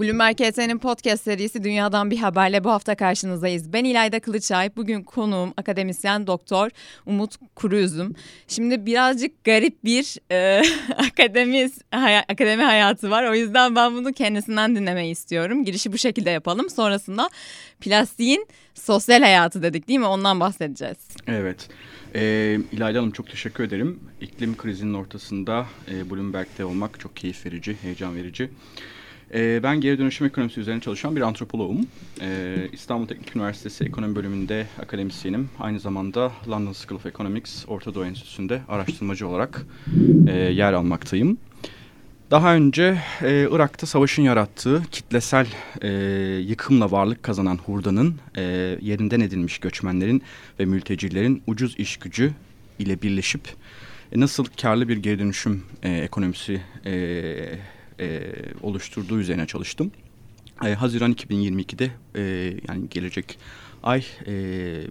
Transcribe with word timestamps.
Bloomberg 0.00 0.40
HT'nin 0.40 0.78
podcast 0.78 1.24
serisi 1.24 1.64
Dünyadan 1.64 2.10
Bir 2.10 2.18
Haberle 2.18 2.64
bu 2.64 2.70
hafta 2.70 2.94
karşınızdayız. 2.94 3.72
Ben 3.72 3.84
İlayda 3.84 4.20
Kılıçay, 4.20 4.76
bugün 4.76 5.02
konuğum 5.02 5.54
akademisyen 5.56 6.26
doktor 6.26 6.70
Umut 7.06 7.34
Kuruüzüm. 7.54 8.14
Şimdi 8.48 8.86
birazcık 8.86 9.44
garip 9.44 9.84
bir 9.84 10.16
e, 10.32 10.62
akademis, 10.96 11.78
hay 11.90 12.18
akademi 12.18 12.62
hayatı 12.62 13.10
var. 13.10 13.30
O 13.30 13.34
yüzden 13.34 13.76
ben 13.76 13.94
bunu 13.94 14.12
kendisinden 14.12 14.76
dinlemeyi 14.76 15.12
istiyorum. 15.12 15.64
Girişi 15.64 15.92
bu 15.92 15.98
şekilde 15.98 16.30
yapalım. 16.30 16.70
Sonrasında 16.70 17.30
plastiğin 17.80 18.46
sosyal 18.74 19.22
hayatı 19.22 19.62
dedik 19.62 19.88
değil 19.88 19.98
mi? 19.98 20.06
Ondan 20.06 20.40
bahsedeceğiz. 20.40 20.98
Evet. 21.26 21.68
Ee, 22.14 22.58
İlayda 22.72 22.98
Hanım 22.98 23.10
çok 23.10 23.30
teşekkür 23.30 23.64
ederim. 23.64 24.00
İklim 24.20 24.56
krizinin 24.56 24.94
ortasında 24.94 25.66
e, 25.90 26.10
Bloomberg'de 26.10 26.64
olmak 26.64 27.00
çok 27.00 27.16
keyif 27.16 27.46
verici, 27.46 27.76
heyecan 27.82 28.16
verici. 28.16 28.50
E, 29.34 29.62
ben 29.62 29.80
geri 29.80 29.98
dönüşüm 29.98 30.26
ekonomisi 30.26 30.60
üzerine 30.60 30.80
çalışan 30.80 31.16
bir 31.16 31.20
antropoloğum. 31.20 31.86
E, 32.20 32.56
İstanbul 32.72 33.06
Teknik 33.06 33.36
Üniversitesi 33.36 33.84
Ekonomi 33.84 34.16
Bölümünde 34.16 34.66
akademisyenim. 34.82 35.48
Aynı 35.58 35.80
zamanda 35.80 36.32
London 36.48 36.72
School 36.72 36.98
of 36.98 37.06
Economics 37.06 37.64
Orta 37.68 37.94
Doğu 37.94 38.04
Enstitüsü'nde 38.04 38.62
araştırmacı 38.68 39.28
olarak 39.28 39.66
e, 40.26 40.32
yer 40.32 40.72
almaktayım. 40.72 41.38
Daha 42.30 42.54
önce 42.54 42.98
e, 43.22 43.48
Irak'ta 43.50 43.86
savaşın 43.86 44.22
yarattığı 44.22 44.82
kitlesel 44.90 45.46
e, 45.82 45.88
yıkımla 46.48 46.90
varlık 46.90 47.22
kazanan 47.22 47.56
hurdanın 47.56 48.14
yerinden 48.80 49.20
edilmiş 49.20 49.58
göçmenlerin 49.58 50.22
ve 50.60 50.64
mültecilerin 50.64 51.42
ucuz 51.46 51.74
iş 51.78 51.96
gücü 51.96 52.32
ile 52.78 53.02
birleşip 53.02 53.40
nasıl 54.14 54.44
karlı 54.62 54.88
bir 54.88 54.96
geri 54.96 55.18
dönüşüm 55.18 55.62
ekonomisi 55.82 56.60
e, 56.86 56.92
e, 58.00 58.32
oluşturduğu 58.62 59.18
üzerine 59.20 59.46
çalıştım. 59.46 59.90
E, 60.64 60.74
Haziran 60.74 61.12
2022'de 61.12 61.90
e, 62.14 62.20
yani 62.68 62.88
gelecek 62.90 63.38
ay 63.82 64.04
e, 64.26 64.32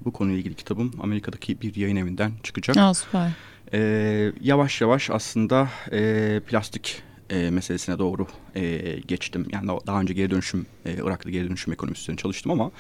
bu 0.05 0.13
konuyla 0.13 0.39
ilgili 0.39 0.55
kitabım 0.55 0.91
Amerika'daki 1.01 1.61
bir 1.61 1.75
yayın 1.75 1.95
evinden 1.95 2.31
çıkacak. 2.43 2.77
Aa, 2.77 2.93
süper. 2.93 3.31
E, 3.73 4.31
yavaş 4.41 4.81
yavaş 4.81 5.09
aslında 5.09 5.69
e, 5.91 6.41
plastik 6.47 7.01
e, 7.29 7.49
meselesine 7.49 7.99
doğru 7.99 8.27
e, 8.55 8.95
geçtim. 9.07 9.45
Yani 9.51 9.67
daha 9.87 10.01
önce 10.01 10.13
geri 10.13 10.31
dönüşüm, 10.31 10.65
e, 10.85 10.93
Irak'ta 10.93 11.29
geri 11.29 11.49
dönüşüm 11.49 11.73
ekonomisi 11.73 12.01
üzerine 12.01 12.17
çalıştım 12.17 12.51
ama 12.51 12.71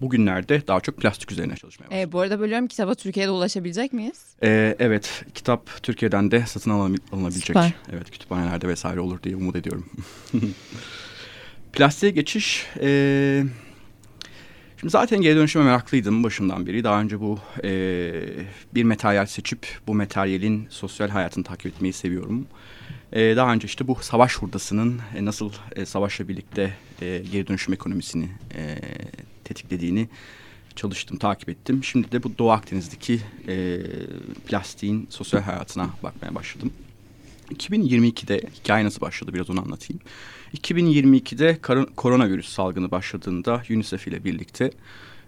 bugünlerde 0.00 0.66
daha 0.66 0.80
çok 0.80 0.96
plastik 0.96 1.32
üzerine 1.32 1.56
çalışmaya 1.56 1.86
başladım. 1.86 2.08
E, 2.08 2.12
bu 2.12 2.20
arada 2.20 2.40
bölüyorum 2.40 2.66
kitaba 2.66 2.94
Türkiye'de 2.94 3.30
ulaşabilecek 3.30 3.92
miyiz? 3.92 4.24
E, 4.42 4.76
evet, 4.78 5.24
kitap 5.34 5.82
Türkiye'den 5.82 6.30
de 6.30 6.46
satın 6.46 6.70
alınabilecek. 6.70 7.46
Süper. 7.46 7.74
Evet, 7.92 8.10
kütüphanelerde 8.10 8.68
vesaire 8.68 9.00
olur 9.00 9.22
diye 9.22 9.36
umut 9.36 9.56
ediyorum. 9.56 9.90
Plastiğe 11.72 12.12
geçiş... 12.12 12.66
E, 12.80 13.44
Şimdi 14.80 14.90
zaten 14.90 15.20
geri 15.20 15.36
dönüşüme 15.36 15.64
meraklıydım 15.64 16.24
başından 16.24 16.66
beri. 16.66 16.84
Daha 16.84 17.00
önce 17.00 17.20
bu 17.20 17.38
e, 17.64 18.12
bir 18.74 18.84
materyal 18.84 19.26
seçip 19.26 19.66
bu 19.86 19.94
materyalin 19.94 20.66
sosyal 20.70 21.08
hayatını 21.08 21.44
takip 21.44 21.66
etmeyi 21.66 21.92
seviyorum. 21.92 22.46
E, 23.12 23.36
daha 23.36 23.52
önce 23.52 23.66
işte 23.66 23.88
bu 23.88 23.94
savaş 24.00 24.36
hurdasının 24.36 25.00
e, 25.16 25.24
nasıl 25.24 25.52
e, 25.76 25.86
savaşla 25.86 26.28
birlikte 26.28 26.74
e, 27.02 27.22
geri 27.32 27.46
dönüşüm 27.46 27.74
ekonomisini 27.74 28.28
e, 28.54 28.78
tetiklediğini 29.48 30.08
çalıştım, 30.76 31.18
takip 31.18 31.48
ettim. 31.48 31.84
Şimdi 31.84 32.12
de 32.12 32.22
bu 32.22 32.38
Doğu 32.38 32.50
Akdeniz'deki 32.50 33.20
e, 33.48 33.78
plastiğin 34.46 35.06
sosyal 35.10 35.40
hayatına 35.40 35.90
bakmaya 36.02 36.34
başladım. 36.34 36.72
2022'de 37.54 38.40
hikaye 38.54 38.84
nasıl 38.84 39.00
başladı 39.00 39.34
biraz 39.34 39.50
onu 39.50 39.60
anlatayım. 39.60 40.02
2022'de 40.54 41.58
koronavirüs 41.96 42.48
salgını 42.48 42.90
başladığında 42.90 43.62
UNICEF 43.70 44.06
ile 44.06 44.24
birlikte 44.24 44.70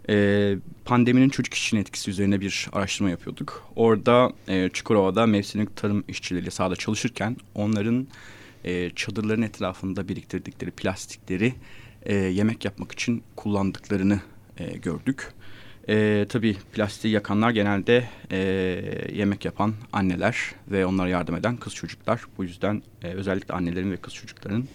e, 0.09 0.55
pandeminin 0.85 1.29
çocuk 1.29 1.53
işçinin 1.53 1.81
etkisi 1.81 2.11
üzerine 2.11 2.41
bir 2.41 2.67
araştırma 2.73 3.09
yapıyorduk. 3.09 3.63
Orada 3.75 4.33
e, 4.47 4.69
Çukurova'da 4.73 5.25
mevsimlik 5.25 5.75
tarım 5.75 6.03
işçileriyle 6.07 6.51
sahada 6.51 6.75
çalışırken 6.75 7.37
onların 7.55 8.07
e, 8.63 8.89
çadırların 8.89 9.41
etrafında 9.41 10.07
biriktirdikleri 10.07 10.71
plastikleri 10.71 11.53
e, 12.05 12.15
yemek 12.15 12.65
yapmak 12.65 12.91
için 12.91 13.23
kullandıklarını 13.35 14.19
e, 14.57 14.77
gördük. 14.77 15.33
E, 15.89 16.25
tabii 16.29 16.57
plastiği 16.73 17.13
yakanlar 17.13 17.51
genelde 17.51 18.09
e, 18.31 18.37
yemek 19.13 19.45
yapan 19.45 19.73
anneler 19.93 20.37
ve 20.67 20.85
onlara 20.85 21.09
yardım 21.09 21.35
eden 21.35 21.57
kız 21.57 21.75
çocuklar. 21.75 22.21
Bu 22.37 22.43
yüzden 22.43 22.81
e, 23.03 23.07
özellikle 23.07 23.53
annelerin 23.53 23.91
ve 23.91 23.97
kız 23.97 24.13
çocukların 24.13 24.67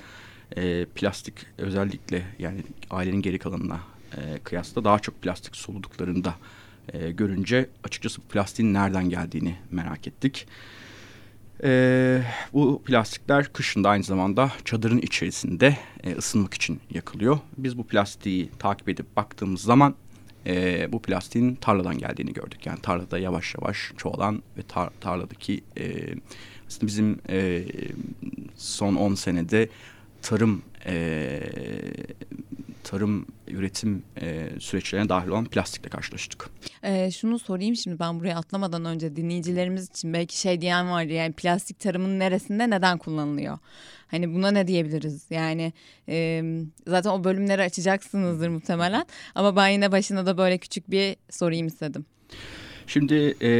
e, 0.56 0.84
plastik 0.84 1.34
özellikle 1.58 2.22
yani 2.38 2.62
ailenin 2.90 3.22
geri 3.22 3.38
kalanına 3.38 3.80
e, 4.16 4.38
kıyasla 4.44 4.84
daha 4.84 4.98
çok 4.98 5.22
plastik 5.22 5.56
soluduklarında 5.56 6.34
e, 6.92 7.10
görünce 7.10 7.68
açıkçası 7.84 8.20
plastiğin 8.20 8.74
nereden 8.74 9.10
geldiğini 9.10 9.56
merak 9.70 10.06
ettik. 10.06 10.46
E, 11.64 12.22
bu 12.52 12.82
plastikler 12.82 13.52
kışında 13.52 13.88
aynı 13.88 14.04
zamanda 14.04 14.52
çadırın 14.64 14.98
içerisinde 14.98 15.76
e, 16.04 16.12
ısınmak 16.12 16.54
için 16.54 16.80
yakılıyor. 16.90 17.38
Biz 17.58 17.78
bu 17.78 17.86
plastiği 17.86 18.50
takip 18.58 18.88
edip 18.88 19.16
baktığımız 19.16 19.62
zaman 19.62 19.94
e, 20.46 20.92
bu 20.92 21.02
plastiğin 21.02 21.54
tarladan 21.54 21.98
geldiğini 21.98 22.32
gördük. 22.32 22.66
Yani 22.66 22.80
tarlada 22.80 23.18
yavaş 23.18 23.54
yavaş 23.54 23.92
çoğalan 23.96 24.42
ve 24.58 24.62
tar 24.62 24.90
tarladaki 25.00 25.64
e, 25.78 26.14
aslında 26.68 26.86
bizim 26.86 27.18
e, 27.28 27.64
son 28.56 28.94
10 28.94 29.14
senede 29.14 29.68
tarım 30.22 30.62
e, 30.86 31.40
tarım 32.84 33.26
üretim 33.48 34.02
e, 34.20 34.48
süreçlerine 34.58 35.08
dahil 35.08 35.28
olan 35.28 35.44
plastikle 35.44 35.90
karşılaştık. 35.90 36.50
E, 36.84 37.10
şunu 37.10 37.38
sorayım 37.38 37.76
şimdi 37.76 37.98
ben 37.98 38.20
buraya 38.20 38.36
atlamadan 38.36 38.84
önce 38.84 39.16
dinleyicilerimiz 39.16 39.90
için 39.90 40.12
belki 40.12 40.40
şey 40.40 40.60
diyen 40.60 40.90
var 40.90 41.02
yani 41.02 41.32
plastik 41.32 41.80
tarımın 41.80 42.18
neresinde 42.18 42.70
neden 42.70 42.98
kullanılıyor? 42.98 43.58
Hani 44.06 44.34
buna 44.34 44.50
ne 44.50 44.66
diyebiliriz? 44.66 45.26
Yani 45.30 45.72
e, 46.08 46.42
zaten 46.86 47.10
o 47.10 47.24
bölümleri 47.24 47.62
açacaksınızdır 47.62 48.48
muhtemelen 48.48 49.06
ama 49.34 49.56
ben 49.56 49.68
yine 49.68 49.92
başına 49.92 50.26
da 50.26 50.38
böyle 50.38 50.58
küçük 50.58 50.90
bir 50.90 51.16
sorayım 51.30 51.66
istedim. 51.66 52.04
Şimdi 52.86 53.36
e, 53.42 53.50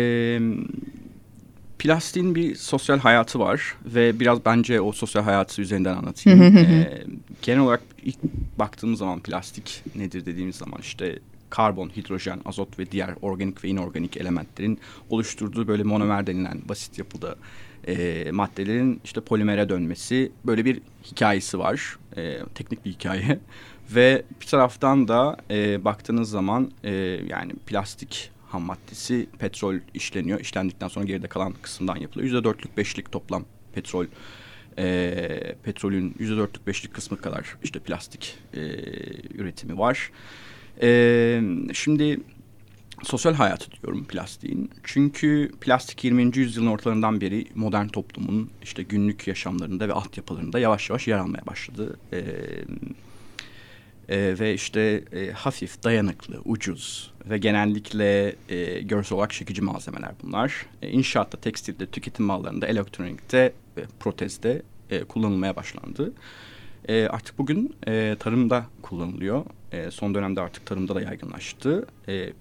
plastiğin 1.78 2.34
bir 2.34 2.54
sosyal 2.54 2.98
hayatı 2.98 3.38
var 3.38 3.76
ve 3.84 4.20
biraz 4.20 4.44
bence 4.44 4.80
o 4.80 4.92
sosyal 4.92 5.22
hayatı 5.22 5.62
üzerinden 5.62 5.96
anlatayım. 5.96 6.42
ee, 6.56 7.04
genel 7.42 7.60
olarak 7.60 7.82
ilk 8.02 8.18
baktığımız 8.58 8.98
zaman 8.98 9.20
plastik 9.20 9.82
nedir 9.96 10.26
dediğimiz 10.26 10.56
zaman 10.56 10.80
işte 10.80 11.18
karbon, 11.54 11.88
hidrojen, 11.88 12.40
azot 12.44 12.78
ve 12.78 12.90
diğer 12.90 13.14
organik 13.22 13.64
ve 13.64 13.68
inorganik 13.68 14.16
elementlerin 14.16 14.78
oluşturduğu 15.10 15.68
böyle 15.68 15.82
monomer 15.82 16.26
denilen 16.26 16.62
basit 16.68 16.98
yapıda 16.98 17.36
e, 17.86 18.26
maddelerin 18.32 19.00
işte 19.04 19.20
polimere 19.20 19.68
dönmesi 19.68 20.32
böyle 20.44 20.64
bir 20.64 20.80
hikayesi 21.04 21.58
var. 21.58 21.98
E, 22.16 22.38
teknik 22.54 22.84
bir 22.84 22.90
hikaye. 22.90 23.38
Ve 23.94 24.22
bir 24.40 24.46
taraftan 24.46 25.08
da 25.08 25.36
e, 25.50 25.84
baktığınız 25.84 26.30
zaman 26.30 26.70
e, 26.84 26.92
yani 27.28 27.52
plastik 27.66 28.30
ham 28.48 28.62
maddesi 28.62 29.26
petrol 29.38 29.74
işleniyor. 29.94 30.40
İşlendikten 30.40 30.88
sonra 30.88 31.04
geride 31.04 31.26
kalan 31.26 31.54
kısımdan 31.62 31.96
yapılıyor. 31.96 32.24
Yüzde 32.24 32.44
dörtlük 32.44 32.76
beşlik 32.76 33.12
toplam 33.12 33.44
petrol 33.74 34.06
e, 34.78 35.56
petrolün 35.62 36.14
yüzde 36.18 36.36
dörtlük 36.36 36.66
beşlik 36.66 36.94
kısmı 36.94 37.18
kadar 37.18 37.56
işte 37.62 37.78
plastik 37.78 38.36
e, 38.54 38.60
üretimi 39.34 39.78
var. 39.78 40.10
E, 40.82 41.40
şimdi 41.72 42.20
sosyal 43.02 43.34
hayatı 43.34 43.70
diyorum 43.70 44.04
plastiğin. 44.04 44.70
Çünkü 44.84 45.52
plastik 45.60 46.04
20. 46.04 46.38
yüzyılın 46.38 46.66
ortalarından 46.66 47.20
beri 47.20 47.46
modern 47.54 47.86
toplumun 47.86 48.50
işte 48.62 48.82
günlük 48.82 49.28
yaşamlarında 49.28 49.88
ve 49.88 49.92
altyapılarında 49.92 50.58
yavaş 50.58 50.90
yavaş 50.90 51.08
yer 51.08 51.18
almaya 51.18 51.46
başladı. 51.46 51.98
E, 52.12 52.18
e, 54.08 54.38
ve 54.38 54.54
işte 54.54 55.04
e, 55.12 55.30
hafif, 55.30 55.82
dayanıklı, 55.82 56.40
ucuz 56.44 57.12
ve 57.30 57.38
genellikle 57.38 58.36
e, 58.48 58.80
görsel 58.80 59.16
olarak 59.16 59.32
çekici 59.32 59.62
malzemeler 59.62 60.10
bunlar. 60.22 60.66
E, 60.82 60.90
inşaatta, 60.90 61.40
tekstilde, 61.40 61.86
tüketim 61.86 62.26
mallarında, 62.26 62.66
elektronikte 62.66 63.52
ve 63.76 63.84
protezde 64.00 64.62
e, 64.90 65.04
kullanılmaya 65.04 65.56
başlandı. 65.56 66.12
E, 66.88 67.06
artık 67.06 67.38
bugün 67.38 67.76
e, 67.88 68.16
tarımda 68.20 68.66
kullanılıyor. 68.82 69.44
E, 69.74 69.90
son 69.90 70.14
dönemde 70.14 70.40
artık 70.40 70.66
tarımda 70.66 70.94
da 70.94 71.00
yaygınlaştı. 71.00 71.86
E, 72.08 72.32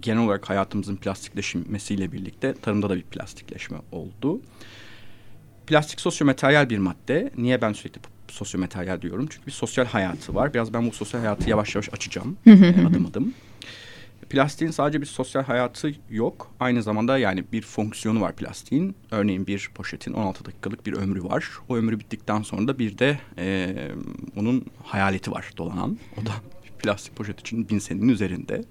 genel 0.00 0.22
olarak 0.22 0.50
hayatımızın 0.50 0.96
plastikleşmesiyle 0.96 2.12
birlikte 2.12 2.54
tarımda 2.54 2.90
da 2.90 2.96
bir 2.96 3.02
plastikleşme 3.02 3.78
oldu. 3.92 4.40
Plastik 5.66 6.00
sosyomateryal 6.00 6.70
bir 6.70 6.78
madde. 6.78 7.30
Niye 7.36 7.62
ben 7.62 7.72
sürekli 7.72 8.00
sosyomateryal 8.28 9.02
diyorum? 9.02 9.26
Çünkü 9.30 9.46
bir 9.46 9.52
sosyal 9.52 9.86
hayatı 9.86 10.34
var. 10.34 10.54
Biraz 10.54 10.74
ben 10.74 10.86
bu 10.86 10.92
sosyal 10.92 11.20
hayatı 11.20 11.50
yavaş 11.50 11.74
yavaş 11.74 11.88
açacağım 11.92 12.36
e, 12.46 12.86
adım 12.86 13.06
adım. 13.06 13.34
Plastiğin 14.30 14.70
sadece 14.70 15.00
bir 15.00 15.06
sosyal 15.06 15.44
hayatı 15.44 15.92
yok. 16.10 16.50
Aynı 16.60 16.82
zamanda 16.82 17.18
yani 17.18 17.44
bir 17.52 17.62
fonksiyonu 17.62 18.20
var 18.20 18.36
plastiğin. 18.36 18.96
Örneğin 19.10 19.46
bir 19.46 19.70
poşetin 19.74 20.12
16 20.12 20.44
dakikalık 20.44 20.86
bir 20.86 20.92
ömrü 20.92 21.24
var. 21.24 21.50
O 21.68 21.76
ömrü 21.76 22.00
bittikten 22.00 22.42
sonra 22.42 22.68
da 22.68 22.78
bir 22.78 22.98
de 22.98 23.18
e, 23.38 23.74
onun 24.36 24.66
hayaleti 24.84 25.30
var 25.32 25.50
dolanan. 25.56 25.98
O 26.22 26.26
da 26.26 26.32
plastik 26.86 27.16
poşet 27.16 27.40
için 27.40 27.68
bin 27.68 27.78
senenin 27.78 28.08
üzerinde. 28.08 28.64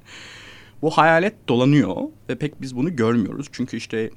Bu 0.82 0.90
hayalet 0.92 1.50
dolanıyor 1.50 1.96
ve 2.30 2.36
pek 2.36 2.62
biz 2.62 2.76
bunu 2.76 2.96
görmüyoruz. 2.96 3.48
Çünkü 3.52 3.78
işte 3.78 4.10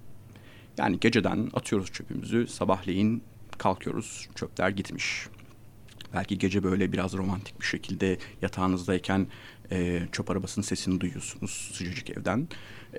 yani 0.78 1.00
geceden 1.00 1.50
atıyoruz 1.54 1.92
çöpümüzü, 1.92 2.46
sabahleyin 2.46 3.22
kalkıyoruz, 3.58 4.28
çöpler 4.34 4.68
gitmiş. 4.68 5.26
Belki 6.14 6.38
gece 6.38 6.62
böyle 6.62 6.92
biraz 6.92 7.14
romantik 7.14 7.60
bir 7.60 7.66
şekilde 7.66 8.18
yatağınızdayken 8.42 9.26
e, 9.72 10.00
çöp 10.12 10.30
arabasının 10.30 10.64
sesini 10.64 11.00
duyuyorsunuz 11.00 11.70
sıcacık 11.74 12.10
evden. 12.10 12.48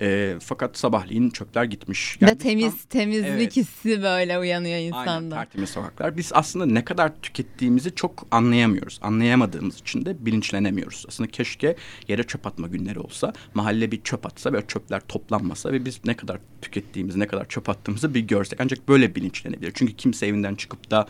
E, 0.00 0.36
fakat 0.40 0.78
sabahleyin 0.78 1.30
çöpler 1.30 1.64
gitmiş. 1.64 2.18
Yani 2.20 2.32
Ve 2.32 2.38
temiz 2.38 2.72
tam, 2.72 2.88
temizlik 2.88 3.28
evet, 3.28 3.56
hissi 3.56 4.02
böyle 4.02 4.38
uyanıyor 4.38 4.78
insanda. 4.78 5.10
Aynen 5.10 5.30
tertemiz 5.30 5.70
sokaklar. 5.70 6.16
Biz 6.16 6.30
aslında 6.34 6.66
ne 6.66 6.84
kadar 6.84 7.12
tükettiğimizi 7.22 7.94
çok 7.94 8.26
anlayamıyoruz. 8.30 8.98
Anlayamadığımız 9.02 9.78
için 9.78 10.04
de 10.04 10.26
bilinçlenemiyoruz. 10.26 11.04
Aslında 11.08 11.30
keşke 11.30 11.76
yere 12.08 12.22
çöp 12.22 12.46
atma 12.46 12.68
günleri 12.68 12.98
olsa. 12.98 13.32
Mahalle 13.54 13.92
bir 13.92 14.02
çöp 14.02 14.26
atsa 14.26 14.52
ve 14.52 14.66
çöpler 14.66 15.00
toplanmasa 15.08 15.72
ve 15.72 15.84
biz 15.84 16.00
ne 16.04 16.16
kadar 16.16 16.38
tükettiğimizi, 16.62 17.18
ne 17.20 17.26
kadar 17.26 17.48
çöp 17.48 17.68
attığımızı 17.68 18.14
bir 18.14 18.20
görsek. 18.20 18.60
Ancak 18.60 18.88
böyle 18.88 19.14
bilinçlenebilir. 19.14 19.72
Çünkü 19.74 19.92
kimse 19.96 20.26
evinden 20.26 20.54
çıkıp 20.54 20.90
da 20.90 21.06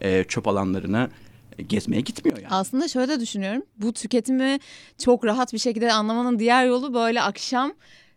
e, 0.00 0.24
çöp 0.24 0.48
alanlarına 0.48 1.10
gezmeye 1.62 2.00
gitmiyor 2.00 2.38
yani. 2.38 2.54
Aslında 2.54 2.88
şöyle 2.88 3.20
düşünüyorum. 3.20 3.62
Bu 3.76 3.92
tüketimi 3.92 4.58
çok 4.98 5.24
rahat 5.24 5.52
bir 5.52 5.58
şekilde 5.58 5.92
anlamanın 5.92 6.38
diğer 6.38 6.66
yolu 6.66 6.94
böyle 6.94 7.22
akşam 7.22 7.72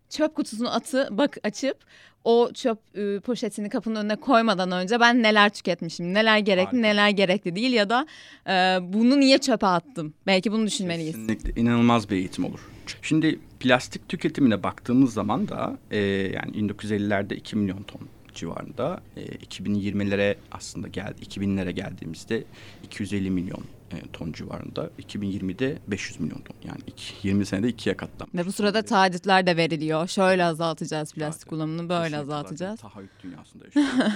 çöp 0.09 0.35
kutusunu 0.35 0.75
atı 0.75 1.07
bak 1.11 1.37
açıp 1.43 1.77
o 2.23 2.51
çöp 2.53 2.79
e, 2.97 3.19
poşetini 3.19 3.69
kapının 3.69 3.95
önüne 3.95 4.15
koymadan 4.15 4.71
önce 4.71 4.99
ben 4.99 5.23
neler 5.23 5.49
tüketmişim, 5.49 6.13
neler 6.13 6.37
gerekli, 6.37 6.65
Harika. 6.65 6.77
neler 6.77 7.09
gerekli 7.09 7.55
değil 7.55 7.73
ya 7.73 7.89
da 7.89 8.07
e, 8.47 8.51
bunu 8.93 9.19
niye 9.19 9.37
çöpe 9.37 9.67
attım? 9.67 10.13
Belki 10.27 10.51
bunu 10.51 10.67
düşünmeliyiz. 10.67 11.15
Kesinlikle 11.15 11.61
inanılmaz 11.61 12.09
bir 12.09 12.15
eğitim 12.15 12.45
olur. 12.45 12.59
Şimdi 13.01 13.39
plastik 13.59 14.09
tüketimine 14.09 14.63
baktığımız 14.63 15.13
zaman 15.13 15.47
da 15.47 15.77
e, 15.91 15.97
yani 15.97 16.51
1950'lerde 16.51 17.35
2 17.35 17.55
milyon 17.55 17.83
ton 17.83 18.01
civarında. 18.37 19.01
E, 19.17 19.25
2020'lere 19.25 20.35
aslında 20.51 20.87
geldi. 20.87 21.21
2000'lere 21.21 21.71
geldiğimizde 21.71 22.43
250 22.83 23.29
milyon 23.31 23.63
e, 23.91 23.97
ton 24.13 24.31
civarında. 24.31 24.89
2020'de 24.99 25.77
500 25.87 26.19
milyon 26.19 26.41
ton. 26.41 26.55
Yani 26.63 26.79
iki, 26.87 27.27
20 27.27 27.45
senede 27.45 27.67
ikiye 27.67 27.97
katlanmış. 27.97 28.35
Ve 28.35 28.45
bu 28.45 28.51
sırada 28.51 28.81
taahhütler 28.81 29.47
de 29.47 29.57
veriliyor. 29.57 30.07
Şöyle 30.07 30.45
azaltacağız 30.45 31.13
plastik 31.13 31.49
kullanımını, 31.49 31.89
böyle 31.89 32.03
Kesinlikle 32.03 32.35
azaltacağız. 32.35 32.79
Taahhüt 32.79 33.09
dünyasında 33.23 33.65
yaşıyoruz. 33.65 33.91
ee, 33.99 34.13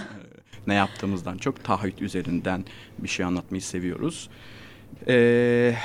ne 0.68 0.74
yaptığımızdan 0.74 1.38
çok 1.38 1.64
taahhüt 1.64 2.02
üzerinden 2.02 2.66
bir 3.00 3.08
şey 3.08 3.26
anlatmayı 3.26 3.62
seviyoruz. 3.62 4.30
Ee, 5.08 5.76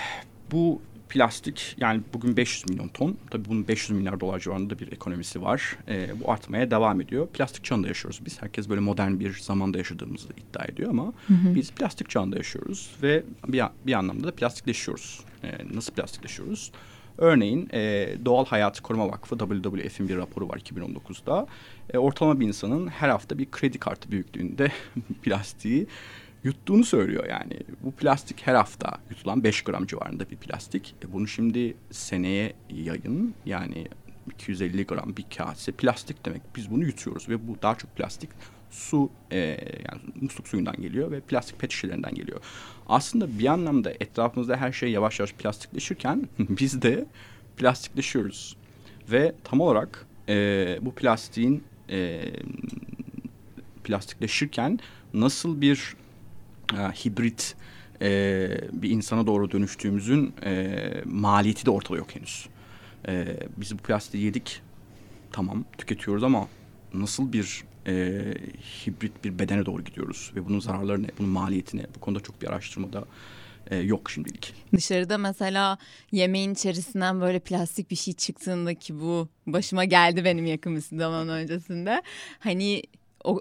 bu 0.52 0.82
plastik 1.08 1.76
yani 1.80 2.00
bugün 2.14 2.36
500 2.36 2.70
milyon 2.70 2.88
ton. 2.88 3.16
Tabii 3.30 3.48
bunun 3.48 3.68
500 3.68 3.98
milyar 3.98 4.20
dolar 4.20 4.40
civarında 4.40 4.78
bir 4.78 4.92
ekonomisi 4.92 5.42
var. 5.42 5.76
E, 5.88 6.20
bu 6.20 6.32
artmaya 6.32 6.70
devam 6.70 7.00
ediyor. 7.00 7.26
Plastik 7.26 7.64
çağında 7.64 7.88
yaşıyoruz 7.88 8.20
biz. 8.24 8.42
Herkes 8.42 8.68
böyle 8.68 8.80
modern 8.80 9.20
bir 9.20 9.38
zamanda 9.38 9.78
yaşadığımızı 9.78 10.28
iddia 10.28 10.64
ediyor 10.64 10.90
ama 10.90 11.12
hı 11.26 11.34
hı. 11.34 11.54
biz 11.54 11.72
plastik 11.72 12.10
çağında 12.10 12.36
yaşıyoruz 12.36 12.90
ve 13.02 13.24
bir, 13.48 13.62
bir 13.86 13.92
anlamda 13.92 14.26
da 14.26 14.34
plastikleşiyoruz. 14.34 15.20
E, 15.44 15.74
nasıl 15.74 15.92
plastikleşiyoruz? 15.92 16.72
Örneğin 17.18 17.68
e, 17.72 18.08
Doğal 18.24 18.46
Hayat 18.46 18.80
Koruma 18.80 19.08
Vakfı 19.08 19.38
WWF'in 19.38 20.08
bir 20.08 20.16
raporu 20.16 20.48
var 20.48 20.58
2019'da. 20.58 21.46
E, 21.94 21.98
ortalama 21.98 22.40
bir 22.40 22.46
insanın 22.46 22.86
her 22.86 23.08
hafta 23.08 23.38
bir 23.38 23.50
kredi 23.50 23.78
kartı 23.78 24.10
büyüklüğünde 24.10 24.72
plastiği 25.22 25.86
yuttuğunu 26.46 26.84
söylüyor 26.84 27.26
yani. 27.28 27.60
Bu 27.82 27.92
plastik 27.92 28.46
her 28.46 28.54
hafta 28.54 28.98
yutulan 29.10 29.44
5 29.44 29.62
gram 29.62 29.86
civarında 29.86 30.30
bir 30.30 30.36
plastik. 30.36 30.94
E 31.04 31.12
bunu 31.12 31.28
şimdi 31.28 31.76
seneye 31.90 32.52
yayın 32.70 33.34
yani 33.46 33.88
250 34.34 34.86
gram 34.86 35.16
bir 35.16 35.24
kase 35.36 35.72
plastik 35.72 36.26
demek. 36.26 36.42
Biz 36.56 36.70
bunu 36.70 36.84
yutuyoruz 36.84 37.28
ve 37.28 37.48
bu 37.48 37.56
daha 37.62 37.74
çok 37.74 37.96
plastik 37.96 38.30
su 38.70 39.10
e, 39.32 39.38
yani 39.88 40.00
musluk 40.20 40.48
suyundan 40.48 40.76
geliyor 40.76 41.10
ve 41.10 41.20
plastik 41.20 41.58
pet 41.58 41.70
şişelerinden 41.70 42.14
geliyor. 42.14 42.40
Aslında 42.88 43.38
bir 43.38 43.46
anlamda 43.46 43.90
etrafımızda 43.90 44.56
her 44.56 44.72
şey 44.72 44.90
yavaş 44.90 45.20
yavaş 45.20 45.32
plastikleşirken 45.32 46.28
biz 46.38 46.82
de 46.82 47.06
plastikleşiyoruz. 47.56 48.56
Ve 49.10 49.34
tam 49.44 49.60
olarak 49.60 50.06
e, 50.28 50.78
bu 50.80 50.94
plastiğin 50.94 51.64
e, 51.90 52.20
plastikleşirken 53.84 54.78
nasıl 55.14 55.60
bir 55.60 55.96
hibrit 56.74 57.56
e, 58.02 58.48
bir 58.72 58.90
insana 58.90 59.26
doğru 59.26 59.50
dönüştüğümüzün 59.50 60.34
e, 60.44 60.78
maliyeti 61.04 61.66
de 61.66 61.70
ortada 61.70 61.98
yok 61.98 62.14
henüz. 62.14 62.46
E, 63.08 63.36
biz 63.56 63.78
bu 63.78 63.82
plastiği 63.82 64.24
yedik 64.24 64.62
tamam 65.32 65.64
tüketiyoruz 65.78 66.24
ama 66.24 66.48
nasıl 66.94 67.32
bir 67.32 67.64
e, 67.86 68.22
hibrit 68.86 69.24
bir 69.24 69.38
bedene 69.38 69.66
doğru 69.66 69.84
gidiyoruz 69.84 70.32
ve 70.36 70.46
bunun 70.46 70.60
zararları 70.60 71.02
ne, 71.02 71.08
bunun 71.18 71.30
maliyeti 71.30 71.76
ne 71.76 71.86
bu 71.96 72.00
konuda 72.00 72.20
çok 72.20 72.42
bir 72.42 72.46
araştırmada 72.46 73.04
e, 73.70 73.76
yok 73.76 74.10
şimdilik. 74.10 74.54
Dışarıda 74.72 75.18
mesela 75.18 75.78
yemeğin 76.12 76.52
içerisinden 76.52 77.20
böyle 77.20 77.38
plastik 77.38 77.90
bir 77.90 77.96
şey 77.96 78.14
çıktığında 78.14 78.74
ki 78.74 79.00
bu 79.00 79.28
başıma 79.46 79.84
geldi 79.84 80.24
benim 80.24 80.46
yakın 80.46 80.76
bir 80.76 80.80
zaman 80.80 81.28
öncesinde. 81.28 82.02
Hani 82.38 82.82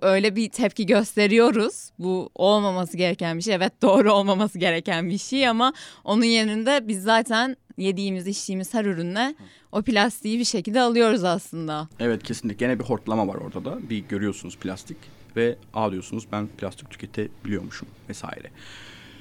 öyle 0.01 0.35
bir 0.35 0.49
tepki 0.49 0.85
gösteriyoruz. 0.85 1.89
Bu 1.99 2.29
olmaması 2.35 2.97
gereken 2.97 3.37
bir 3.37 3.43
şey. 3.43 3.55
Evet 3.55 3.81
doğru 3.81 4.13
olmaması 4.13 4.59
gereken 4.59 5.09
bir 5.09 5.17
şey 5.17 5.47
ama 5.47 5.73
onun 6.03 6.23
yerinde 6.23 6.87
biz 6.87 7.03
zaten 7.03 7.57
yediğimiz 7.77 8.27
içtiğimiz 8.27 8.73
her 8.73 8.85
ürünle 8.85 9.35
o 9.71 9.81
plastiği 9.81 10.39
bir 10.39 10.45
şekilde 10.45 10.81
alıyoruz 10.81 11.23
aslında. 11.23 11.87
Evet 11.99 12.23
kesinlikle. 12.23 12.65
Gene 12.65 12.79
bir 12.79 12.83
hortlama 12.85 13.27
var 13.27 13.35
orada 13.35 13.65
da. 13.65 13.89
Bir 13.89 13.97
görüyorsunuz 13.99 14.57
plastik 14.57 14.97
ve 15.35 15.55
aa 15.73 15.91
diyorsunuz 15.91 16.27
ben 16.31 16.47
plastik 16.47 16.89
tüketebiliyormuşum 16.89 17.87
vesaire. 18.09 18.51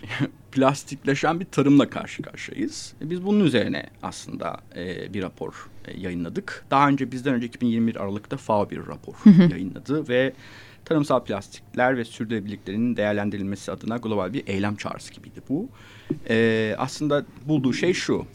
plastikleşen 0.52 1.40
bir 1.40 1.44
tarımla 1.44 1.90
karşı 1.90 2.22
karşıyayız. 2.22 2.94
E, 3.02 3.10
biz 3.10 3.24
bunun 3.24 3.44
üzerine 3.44 3.86
aslında 4.02 4.60
e, 4.76 5.14
bir 5.14 5.22
rapor 5.22 5.68
e, 5.84 6.00
yayınladık. 6.00 6.64
Daha 6.70 6.88
önce 6.88 7.12
bizden 7.12 7.34
önce 7.34 7.46
2021 7.46 7.96
Aralık'ta 7.96 8.36
FAO 8.36 8.70
bir 8.70 8.86
rapor 8.86 9.14
yayınladı 9.50 10.08
ve 10.08 10.32
tarımsal 10.84 11.24
plastikler 11.24 11.96
ve 11.96 12.04
sürdürülebilirliklerin 12.04 12.96
değerlendirilmesi 12.96 13.72
adına 13.72 13.96
global 13.96 14.32
bir 14.32 14.42
eylem 14.46 14.76
çağrısı 14.76 15.12
gibiydi 15.12 15.40
bu. 15.48 15.68
E, 16.28 16.74
aslında 16.78 17.24
bulduğu 17.46 17.72
şey 17.72 17.92
şu. 17.92 18.26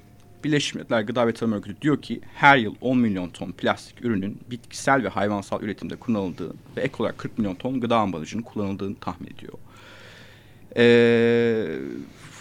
Birleşmiş 0.44 0.76
Milletler 0.76 1.02
Gıda 1.02 1.28
ve 1.28 1.34
Tarım 1.34 1.54
Örgütü 1.54 1.82
diyor 1.82 2.02
ki 2.02 2.22
her 2.36 2.58
yıl 2.58 2.76
10 2.82 2.98
milyon 2.98 3.30
ton 3.30 3.52
plastik 3.52 4.06
ürünün 4.06 4.40
bitkisel 4.52 5.04
ve 5.04 5.10
hayvansal 5.10 5.62
üretimde 5.62 5.96
kullanıldığı 5.96 6.54
ve 6.78 6.82
ek 6.82 6.94
olarak 7.00 7.18
40 7.18 7.38
milyon 7.38 7.56
ton 7.56 7.82
gıda 7.82 7.98
ambalajının 7.98 8.42
kullanıldığını 8.42 8.96
tahmin 8.96 9.28
ediyor. 9.28 9.54
Ee, 10.78 11.80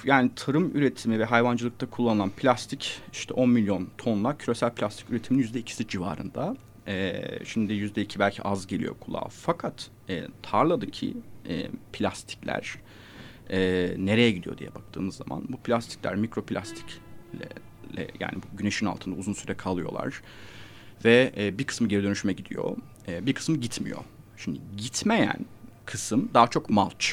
yani 0.04 0.30
tarım 0.37 0.76
üretimi 0.76 1.18
ve 1.18 1.25
hayvancılıkta 1.25 1.90
kullanılan 1.90 2.30
plastik 2.30 3.00
işte 3.12 3.35
10 3.35 3.50
milyon 3.50 3.88
tonla 3.99 4.38
küresel 4.38 4.70
plastik 4.70 5.11
üretiminin 5.11 5.42
yüzde 5.42 5.58
ikisi 5.58 5.88
civarında. 5.88 6.56
Ee, 6.88 7.23
şimdi 7.44 7.73
yüzde 7.73 8.02
iki 8.02 8.18
belki 8.18 8.42
az 8.42 8.66
geliyor 8.66 8.94
kulağa. 9.00 9.28
Fakat 9.30 9.90
e, 10.08 10.23
tarladaki 10.42 11.16
e, 11.49 11.66
plastikler 11.92 12.75
e, 13.50 13.58
nereye 13.99 14.30
gidiyor 14.30 14.58
diye 14.58 14.75
baktığımız 14.75 15.16
zaman 15.16 15.44
bu 15.49 15.56
plastikler 15.56 16.14
mikroplastikle 16.16 17.49
yani 18.20 18.35
güneşin 18.58 18.87
altında 18.87 19.16
uzun 19.16 19.32
süre 19.32 19.54
kalıyorlar 19.54 20.23
ve 21.04 21.32
e, 21.37 21.58
bir 21.58 21.64
kısmı 21.64 21.88
geri 21.88 22.02
dönüşüme 22.02 22.32
gidiyor, 22.32 22.76
e, 23.08 23.26
bir 23.26 23.35
kısmı 23.35 23.56
gitmiyor. 23.56 23.99
Şimdi 24.37 24.61
gitmeyen 24.76 25.47
kısım 25.85 26.30
daha 26.35 26.47
çok 26.47 26.70
mulch 26.70 27.06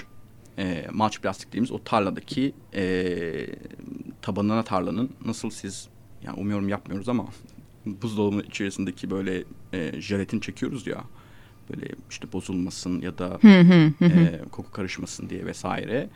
e, 0.57 0.87
malç 0.91 1.21
plastik 1.21 1.47
dediğimiz 1.47 1.71
o 1.71 1.83
tarladaki 1.83 2.53
e, 2.73 3.47
tabanına 4.21 4.63
tarlanın 4.63 5.09
nasıl 5.25 5.49
siz 5.49 5.87
yani 6.23 6.39
umuyorum 6.39 6.69
yapmıyoruz 6.69 7.09
ama 7.09 7.25
buzdolabının 7.85 8.43
içerisindeki 8.43 9.09
böyle 9.09 9.43
e, 9.73 10.01
jelatin 10.01 10.39
çekiyoruz 10.39 10.87
ya 10.87 11.03
böyle 11.69 11.87
işte 12.09 12.33
bozulmasın 12.33 13.01
ya 13.01 13.17
da 13.17 13.39
e, 14.01 14.41
koku 14.51 14.71
karışmasın 14.71 15.29
diye 15.29 15.45
vesaire. 15.45 16.09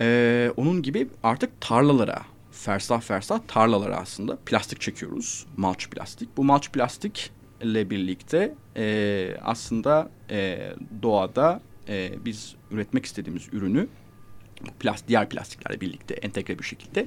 E, 0.00 0.50
onun 0.56 0.82
gibi 0.82 1.08
artık 1.22 1.60
tarlalara 1.60 2.22
fersah 2.52 3.00
fersah 3.00 3.40
tarlalara 3.48 3.96
aslında 3.96 4.36
plastik 4.36 4.80
çekiyoruz. 4.80 5.46
Mulch 5.56 5.86
plastik. 5.86 6.28
Bu 6.36 6.44
mulch 6.44 6.68
plastik 6.68 7.30
ile 7.62 7.90
birlikte 7.90 8.54
e, 8.76 9.36
aslında 9.42 10.10
e, 10.30 10.70
doğada 11.02 11.60
e, 11.88 12.12
biz 12.24 12.54
üretmek 12.70 13.06
istediğimiz 13.06 13.48
ürünü 13.52 13.88
plast, 14.80 15.08
diğer 15.08 15.28
plastiklerle 15.28 15.80
birlikte 15.80 16.14
entegre 16.14 16.58
bir 16.58 16.64
şekilde 16.64 17.06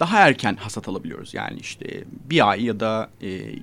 daha 0.00 0.28
erken 0.28 0.56
hasat 0.56 0.88
alabiliyoruz. 0.88 1.34
Yani 1.34 1.58
işte 1.58 2.04
bir 2.30 2.50
ay 2.50 2.64
ya 2.64 2.80
da 2.80 3.10
e, 3.22 3.54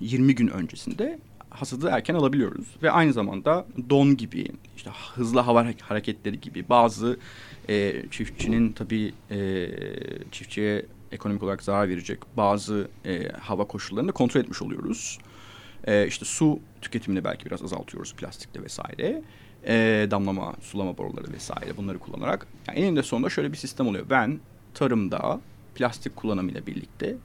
20 0.00 0.34
gün 0.34 0.48
öncesinde 0.48 1.18
hasadı 1.50 1.88
erken 1.88 2.14
alabiliyoruz. 2.14 2.66
Ve 2.82 2.90
aynı 2.90 3.12
zamanda 3.12 3.66
don 3.90 4.16
gibi, 4.16 4.46
işte 4.76 4.90
hızlı 5.14 5.40
hava 5.40 5.66
hareketleri 5.80 6.40
gibi 6.40 6.68
bazı 6.68 7.18
e, 7.68 8.02
çiftçinin 8.10 8.72
tabii 8.72 9.14
e, 9.30 9.68
çiftçiye 10.32 10.86
ekonomik 11.12 11.42
olarak 11.42 11.62
zarar 11.62 11.88
verecek 11.88 12.18
bazı 12.36 12.88
e, 13.04 13.28
hava 13.28 13.64
koşullarını 13.64 14.12
kontrol 14.12 14.40
etmiş 14.40 14.62
oluyoruz. 14.62 15.18
E, 15.84 16.06
işte 16.06 16.24
su 16.24 16.60
tüketimini 16.80 17.24
belki 17.24 17.46
biraz 17.46 17.62
azaltıyoruz 17.62 18.14
plastikle 18.14 18.62
vesaire. 18.62 19.22
E, 19.66 20.06
damlama, 20.10 20.54
sulama 20.60 20.98
boruları 20.98 21.32
vesaire 21.32 21.76
bunları 21.76 21.98
kullanarak. 21.98 22.46
Yani 22.68 22.78
eninde 22.78 23.02
sonunda 23.02 23.30
şöyle 23.30 23.52
bir 23.52 23.56
sistem 23.56 23.88
oluyor. 23.88 24.06
Ben 24.10 24.40
tarımda 24.74 25.40
plastik 25.74 26.16
kullanımıyla 26.16 26.66
birlikte 26.66 27.16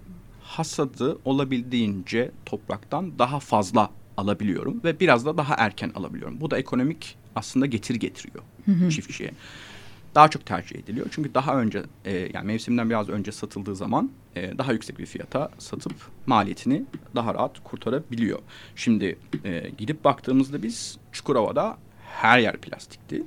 hasadı 0.43 1.17
olabildiğince 1.25 2.31
topraktan 2.45 3.19
daha 3.19 3.39
fazla 3.39 3.89
alabiliyorum 4.17 4.81
ve 4.83 4.99
biraz 4.99 5.25
da 5.25 5.37
daha 5.37 5.55
erken 5.55 5.91
alabiliyorum. 5.95 6.41
Bu 6.41 6.51
da 6.51 6.57
ekonomik 6.57 7.17
aslında 7.35 7.65
getir 7.65 7.95
getiriyor 7.95 8.43
hı 8.65 8.71
hı. 8.71 8.89
çiftçiye. 8.89 9.31
Daha 10.15 10.27
çok 10.27 10.45
tercih 10.45 10.75
ediliyor. 10.75 11.07
Çünkü 11.11 11.33
daha 11.33 11.61
önce 11.61 11.83
e, 12.05 12.29
yani 12.33 12.47
mevsimden 12.47 12.89
biraz 12.89 13.09
önce 13.09 13.31
satıldığı 13.31 13.75
zaman 13.75 14.11
e, 14.35 14.57
daha 14.57 14.73
yüksek 14.73 14.99
bir 14.99 15.05
fiyata 15.05 15.49
satıp 15.57 15.93
maliyetini 16.25 16.83
daha 17.15 17.33
rahat 17.33 17.63
kurtarabiliyor. 17.63 18.39
Şimdi 18.75 19.19
e, 19.45 19.69
gidip 19.77 20.03
baktığımızda 20.03 20.63
biz 20.63 20.97
Çukurova'da 21.11 21.77
her 22.11 22.39
yer 22.39 22.57
plastikti. 22.57 23.23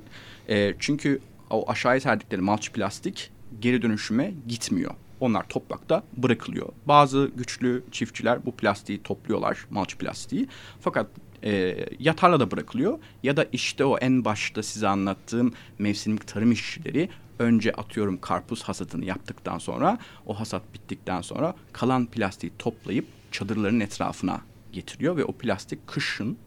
E, 0.49 0.73
çünkü 0.79 1.19
o 1.49 1.71
aşağıya 1.71 1.99
serdikleri 1.99 2.41
malç 2.41 2.71
plastik 2.71 3.31
geri 3.59 3.81
dönüşüme 3.81 4.33
gitmiyor. 4.47 4.91
Onlar 5.19 5.47
toprakta 5.47 6.03
bırakılıyor. 6.17 6.69
Bazı 6.85 7.31
güçlü 7.35 7.83
çiftçiler 7.91 8.45
bu 8.45 8.51
plastiği 8.51 9.03
topluyorlar, 9.03 9.65
malç 9.69 9.97
plastiği. 9.97 10.47
Fakat 10.81 11.07
e, 11.43 11.85
ya 11.99 12.15
tarlada 12.15 12.51
bırakılıyor 12.51 12.99
ya 13.23 13.37
da 13.37 13.45
işte 13.51 13.85
o 13.85 13.97
en 13.97 14.25
başta 14.25 14.63
size 14.63 14.87
anlattığım 14.87 15.53
mevsimlik 15.79 16.27
tarım 16.27 16.51
işçileri 16.51 17.09
önce 17.39 17.71
atıyorum 17.71 18.17
karpuz 18.21 18.63
hasadını 18.63 19.05
yaptıktan 19.05 19.57
sonra 19.57 19.97
o 20.25 20.39
hasat 20.39 20.61
bittikten 20.73 21.21
sonra 21.21 21.55
kalan 21.73 22.05
plastiği 22.05 22.51
toplayıp 22.59 23.05
çadırların 23.31 23.79
etrafına 23.79 24.41
getiriyor 24.71 25.17
ve 25.17 25.25
o 25.25 25.31
plastik 25.31 25.87
kışın 25.87 26.37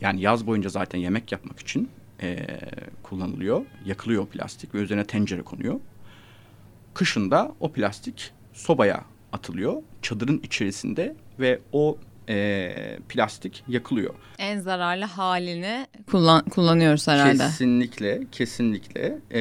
yani 0.00 0.20
yaz 0.20 0.46
boyunca 0.46 0.68
zaten 0.68 0.98
yemek 0.98 1.32
yapmak 1.32 1.60
için 1.60 1.90
e, 2.22 2.46
kullanılıyor. 3.02 3.64
Yakılıyor 3.84 4.22
o 4.22 4.26
plastik 4.26 4.74
ve 4.74 4.78
üzerine 4.78 5.04
tencere 5.04 5.42
konuyor. 5.42 5.80
Kışında 6.94 7.54
o 7.60 7.72
plastik 7.72 8.32
sobaya 8.52 9.04
atılıyor 9.32 9.82
çadırın 10.02 10.40
içerisinde 10.44 11.16
ve 11.40 11.60
o 11.72 11.98
e, 12.28 12.98
plastik 13.08 13.64
yakılıyor. 13.68 14.14
En 14.38 14.60
zararlı 14.60 15.04
halini 15.04 15.86
kullan 16.06 16.44
kullanıyoruz 16.44 17.08
herhalde. 17.08 17.38
Kesinlikle, 17.38 18.20
kesinlikle. 18.32 19.18
E, 19.34 19.40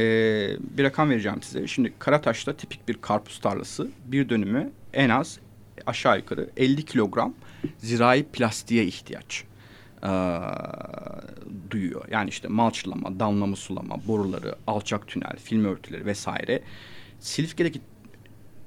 bir 0.77 0.83
rakam 0.83 1.09
vereceğim 1.09 1.41
size. 1.41 1.67
Şimdi 1.67 1.93
Karataş'ta 1.99 2.53
tipik 2.53 2.87
bir 2.87 2.93
karpuz 2.93 3.39
tarlası 3.39 3.87
bir 4.05 4.29
dönümü 4.29 4.71
en 4.93 5.09
az 5.09 5.39
aşağı 5.85 6.17
yukarı 6.17 6.49
50 6.57 6.85
kilogram 6.85 7.33
zirai 7.77 8.23
plastiğe 8.23 8.85
ihtiyaç 8.85 9.43
e, 10.03 10.11
duyuyor. 11.71 12.05
Yani 12.11 12.29
işte 12.29 12.47
malçlama, 12.47 13.19
damlama 13.19 13.55
sulama, 13.55 14.07
boruları, 14.07 14.55
alçak 14.67 15.07
tünel, 15.07 15.37
film 15.43 15.65
örtüleri 15.65 16.05
vesaire. 16.05 16.61
Silifke'deki 17.19 17.81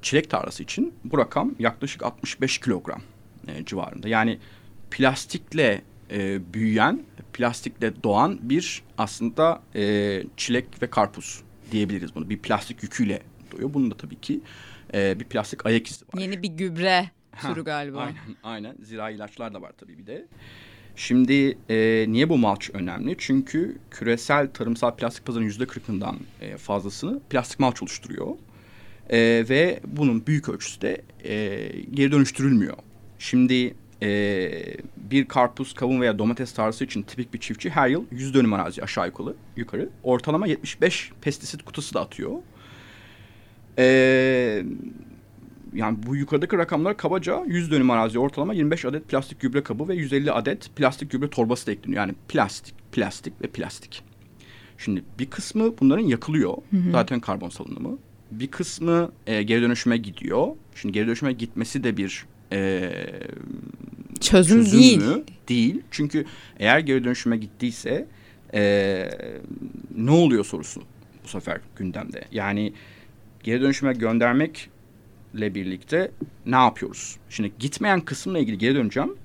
çilek 0.02 0.30
tarlası 0.30 0.62
için 0.62 0.94
bu 1.04 1.18
rakam 1.18 1.54
yaklaşık 1.58 2.02
65 2.02 2.58
kilogram 2.58 3.02
e, 3.48 3.64
civarında. 3.64 4.08
Yani 4.08 4.38
plastikle 4.90 5.82
e, 6.10 6.40
büyüyen, 6.54 7.02
plastikle 7.32 8.02
doğan 8.02 8.38
bir 8.42 8.82
aslında 8.98 9.62
e, 9.74 10.22
çilek 10.36 10.82
ve 10.82 10.90
karpuz 10.90 11.42
diyebiliriz 11.72 12.14
bunu. 12.14 12.30
Bir 12.30 12.38
plastik 12.38 12.82
yüküyle 12.82 13.22
doğuyor. 13.52 13.74
Bunun 13.74 13.90
da 13.90 13.96
tabii 13.96 14.20
ki 14.20 14.40
e, 14.94 15.20
bir 15.20 15.24
plastik 15.24 15.66
ayak 15.66 15.86
izi 15.86 16.04
var. 16.04 16.20
Yeni 16.20 16.42
bir 16.42 16.48
gübre 16.48 17.10
türü 17.40 17.64
galiba. 17.64 18.00
Aynen, 18.00 18.36
aynen. 18.42 18.76
Zirai 18.82 19.14
ilaçlar 19.14 19.54
da 19.54 19.62
var 19.62 19.72
tabii 19.78 19.98
bir 19.98 20.06
de. 20.06 20.26
Şimdi 20.96 21.58
e, 21.70 22.06
niye 22.08 22.28
bu 22.28 22.38
malç 22.38 22.70
önemli? 22.72 23.14
Çünkü 23.18 23.78
küresel 23.90 24.50
tarımsal 24.50 24.96
plastik 24.96 25.26
pazarının 25.26 25.46
yüzde 25.46 25.66
kırkından 25.66 26.16
e, 26.40 26.56
fazlasını 26.56 27.20
plastik 27.30 27.60
malç 27.60 27.82
oluşturuyor. 27.82 28.26
E, 29.10 29.44
ve 29.48 29.80
bunun 29.86 30.26
büyük 30.26 30.48
ölçüsü 30.48 30.96
e, 31.24 31.68
geri 31.94 32.12
dönüştürülmüyor. 32.12 32.76
Şimdi 33.18 33.74
e, 34.02 34.50
bir 34.96 35.24
karpuz, 35.24 35.74
kavun 35.74 36.00
veya 36.00 36.18
domates 36.18 36.52
tarlası 36.52 36.84
için 36.84 37.02
tipik 37.02 37.34
bir 37.34 37.40
çiftçi 37.40 37.70
her 37.70 37.88
yıl 37.88 38.04
100 38.10 38.34
dönüm 38.34 38.52
arazi 38.52 38.82
aşağı 38.82 39.06
yukarı, 39.06 39.34
yukarı 39.56 39.88
ortalama 40.02 40.46
75 40.46 41.12
pestisit 41.20 41.62
kutusu 41.62 41.94
da 41.94 42.00
atıyor. 42.00 42.32
E, 43.78 44.64
yani 45.74 45.98
bu 46.06 46.16
yukarıdaki 46.16 46.58
rakamlar 46.58 46.96
kabaca 46.96 47.44
100 47.46 47.70
dönüm 47.70 47.90
arazi 47.90 48.18
ortalama 48.18 48.54
25 48.54 48.84
adet 48.84 49.08
plastik 49.08 49.40
gübre 49.40 49.62
kabı 49.62 49.88
ve 49.88 49.94
150 49.94 50.32
adet 50.32 50.76
plastik 50.76 51.10
gübre 51.10 51.30
torbası 51.30 51.66
da 51.66 51.72
ekleniyor. 51.72 52.02
Yani 52.02 52.14
plastik, 52.28 52.74
plastik 52.92 53.42
ve 53.42 53.46
plastik. 53.46 54.02
Şimdi 54.78 55.04
bir 55.18 55.26
kısmı 55.26 55.78
bunların 55.80 56.04
yakılıyor. 56.04 56.56
Hı 56.70 56.76
hı. 56.76 56.90
Zaten 56.92 57.20
karbon 57.20 57.48
salınımı. 57.48 57.98
Bir 58.30 58.48
kısmı 58.48 59.12
e, 59.26 59.42
geri 59.42 59.62
dönüşüme 59.62 59.96
gidiyor. 59.96 60.46
Şimdi 60.74 60.94
geri 60.94 61.06
dönüşüme 61.06 61.32
gitmesi 61.32 61.84
de 61.84 61.96
bir 61.96 62.26
e, 62.52 62.90
çözüm, 64.20 64.64
çözüm 64.64 64.80
değil. 64.80 64.98
Mü? 64.98 65.24
Değil. 65.48 65.82
Çünkü 65.90 66.24
eğer 66.58 66.78
geri 66.78 67.04
dönüşüme 67.04 67.36
gittiyse 67.36 68.06
e, 68.54 69.10
ne 69.96 70.10
oluyor 70.10 70.44
sorusu 70.44 70.82
bu 71.24 71.28
sefer 71.28 71.60
gündemde. 71.76 72.24
Yani 72.32 72.72
geri 73.42 73.60
dönüşüme 73.60 73.92
göndermekle 75.32 75.54
birlikte 75.54 76.10
ne 76.46 76.56
yapıyoruz? 76.56 77.16
Şimdi 77.30 77.52
gitmeyen 77.58 78.00
kısımla 78.00 78.38
ilgili 78.38 78.58
geri 78.58 78.74
döneceğim. 78.74 79.16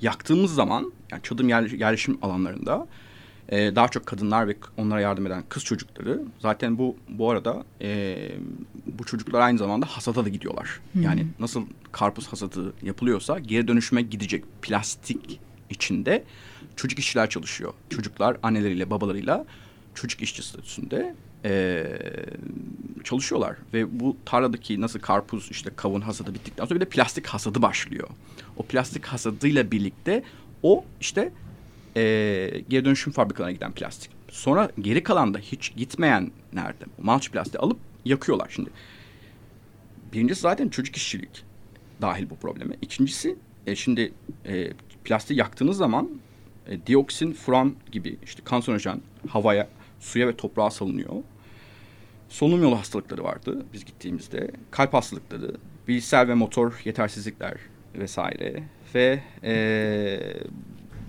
Yaktığımız 0.00 0.54
zaman 0.54 0.92
yani 1.12 1.22
çadır 1.22 1.44
yerleşim 1.78 2.18
alanlarında 2.22 2.86
e, 3.48 3.74
daha 3.74 3.88
çok 3.88 4.06
kadınlar 4.06 4.48
ve 4.48 4.56
onlara 4.76 5.00
yardım 5.00 5.26
eden 5.26 5.44
kız 5.48 5.64
çocukları 5.64 6.22
zaten 6.40 6.78
bu 6.78 6.96
bu 7.08 7.30
arada 7.30 7.64
e, 7.80 8.16
bu 8.86 9.04
çocuklar 9.04 9.40
aynı 9.40 9.58
zamanda 9.58 9.86
hasata 9.86 10.24
da 10.24 10.28
gidiyorlar. 10.28 10.80
Hı. 10.92 11.00
Yani 11.00 11.26
nasıl 11.40 11.66
karpuz 11.92 12.26
hasadı 12.26 12.72
yapılıyorsa 12.82 13.38
geri 13.38 13.68
dönüşüme 13.68 14.02
gidecek 14.02 14.44
plastik 14.62 15.40
içinde 15.70 16.24
çocuk 16.76 16.98
işçiler 16.98 17.28
çalışıyor. 17.30 17.72
Çocuklar 17.90 18.36
anneleriyle 18.42 18.90
babalarıyla 18.90 19.44
çocuk 19.94 20.22
işçi 20.22 20.42
statüsünde 20.42 21.14
e, 21.44 21.84
çalışıyorlar. 23.04 23.56
Ve 23.74 24.00
bu 24.00 24.16
tarladaki 24.24 24.80
nasıl 24.80 25.00
karpuz 25.00 25.48
işte 25.50 25.70
kavun 25.76 26.00
hasadı 26.00 26.34
bittikten 26.34 26.64
sonra 26.64 26.80
bir 26.80 26.86
de 26.86 26.88
plastik 26.88 27.26
hasadı 27.26 27.62
başlıyor. 27.62 28.08
O 28.56 28.62
plastik 28.62 29.06
hasadıyla 29.06 29.70
birlikte 29.70 30.22
o 30.62 30.84
işte 31.00 31.32
e, 31.96 32.02
geri 32.68 32.84
dönüşüm 32.84 33.12
fabrikalarına 33.12 33.52
giden 33.52 33.72
plastik. 33.72 34.10
Sonra 34.28 34.70
geri 34.80 35.02
kalan 35.02 35.34
da 35.34 35.38
hiç 35.38 35.76
gitmeyen 35.76 36.30
nerede? 36.52 36.84
Malç 37.02 37.30
plastiği 37.30 37.60
alıp 37.60 37.78
yakıyorlar 38.04 38.48
şimdi. 38.50 38.70
Birincisi 40.12 40.40
zaten 40.40 40.68
çocuk 40.68 40.96
işçilik 40.96 41.44
dahil 42.02 42.30
bu 42.30 42.36
probleme. 42.36 42.76
İkincisi 42.82 43.36
e, 43.66 43.76
şimdi 43.76 44.12
e, 44.46 44.72
plastiği 45.04 45.38
yaktığınız 45.38 45.76
zaman 45.76 46.10
e, 46.68 46.86
dioksin, 46.86 47.32
furan 47.32 47.74
gibi 47.92 48.16
işte 48.24 48.42
kanserojen 48.44 49.00
havaya, 49.28 49.68
suya 50.00 50.28
ve 50.28 50.36
toprağa 50.36 50.70
salınıyor. 50.70 51.14
Solunum 52.34 52.62
yolu 52.62 52.78
hastalıkları 52.78 53.24
vardı 53.24 53.66
biz 53.72 53.84
gittiğimizde. 53.84 54.50
Kalp 54.70 54.94
hastalıkları, 54.94 55.56
bilgisayar 55.88 56.28
ve 56.28 56.34
motor 56.34 56.80
yetersizlikler 56.84 57.54
vesaire. 57.94 58.62
Ve 58.94 59.22
e, 59.44 59.54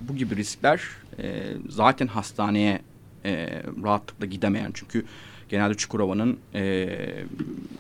bu 0.01 0.15
gibi 0.15 0.36
riskler 0.36 0.82
e, 1.20 1.44
zaten 1.70 2.08
hastaneye 2.08 2.82
e, 3.25 3.62
rahatlıkla 3.84 4.25
gidemeyen 4.25 4.72
çünkü 4.74 5.05
genelde 5.50 5.74
Çukurova'nın 5.74 6.39
e, 6.55 6.89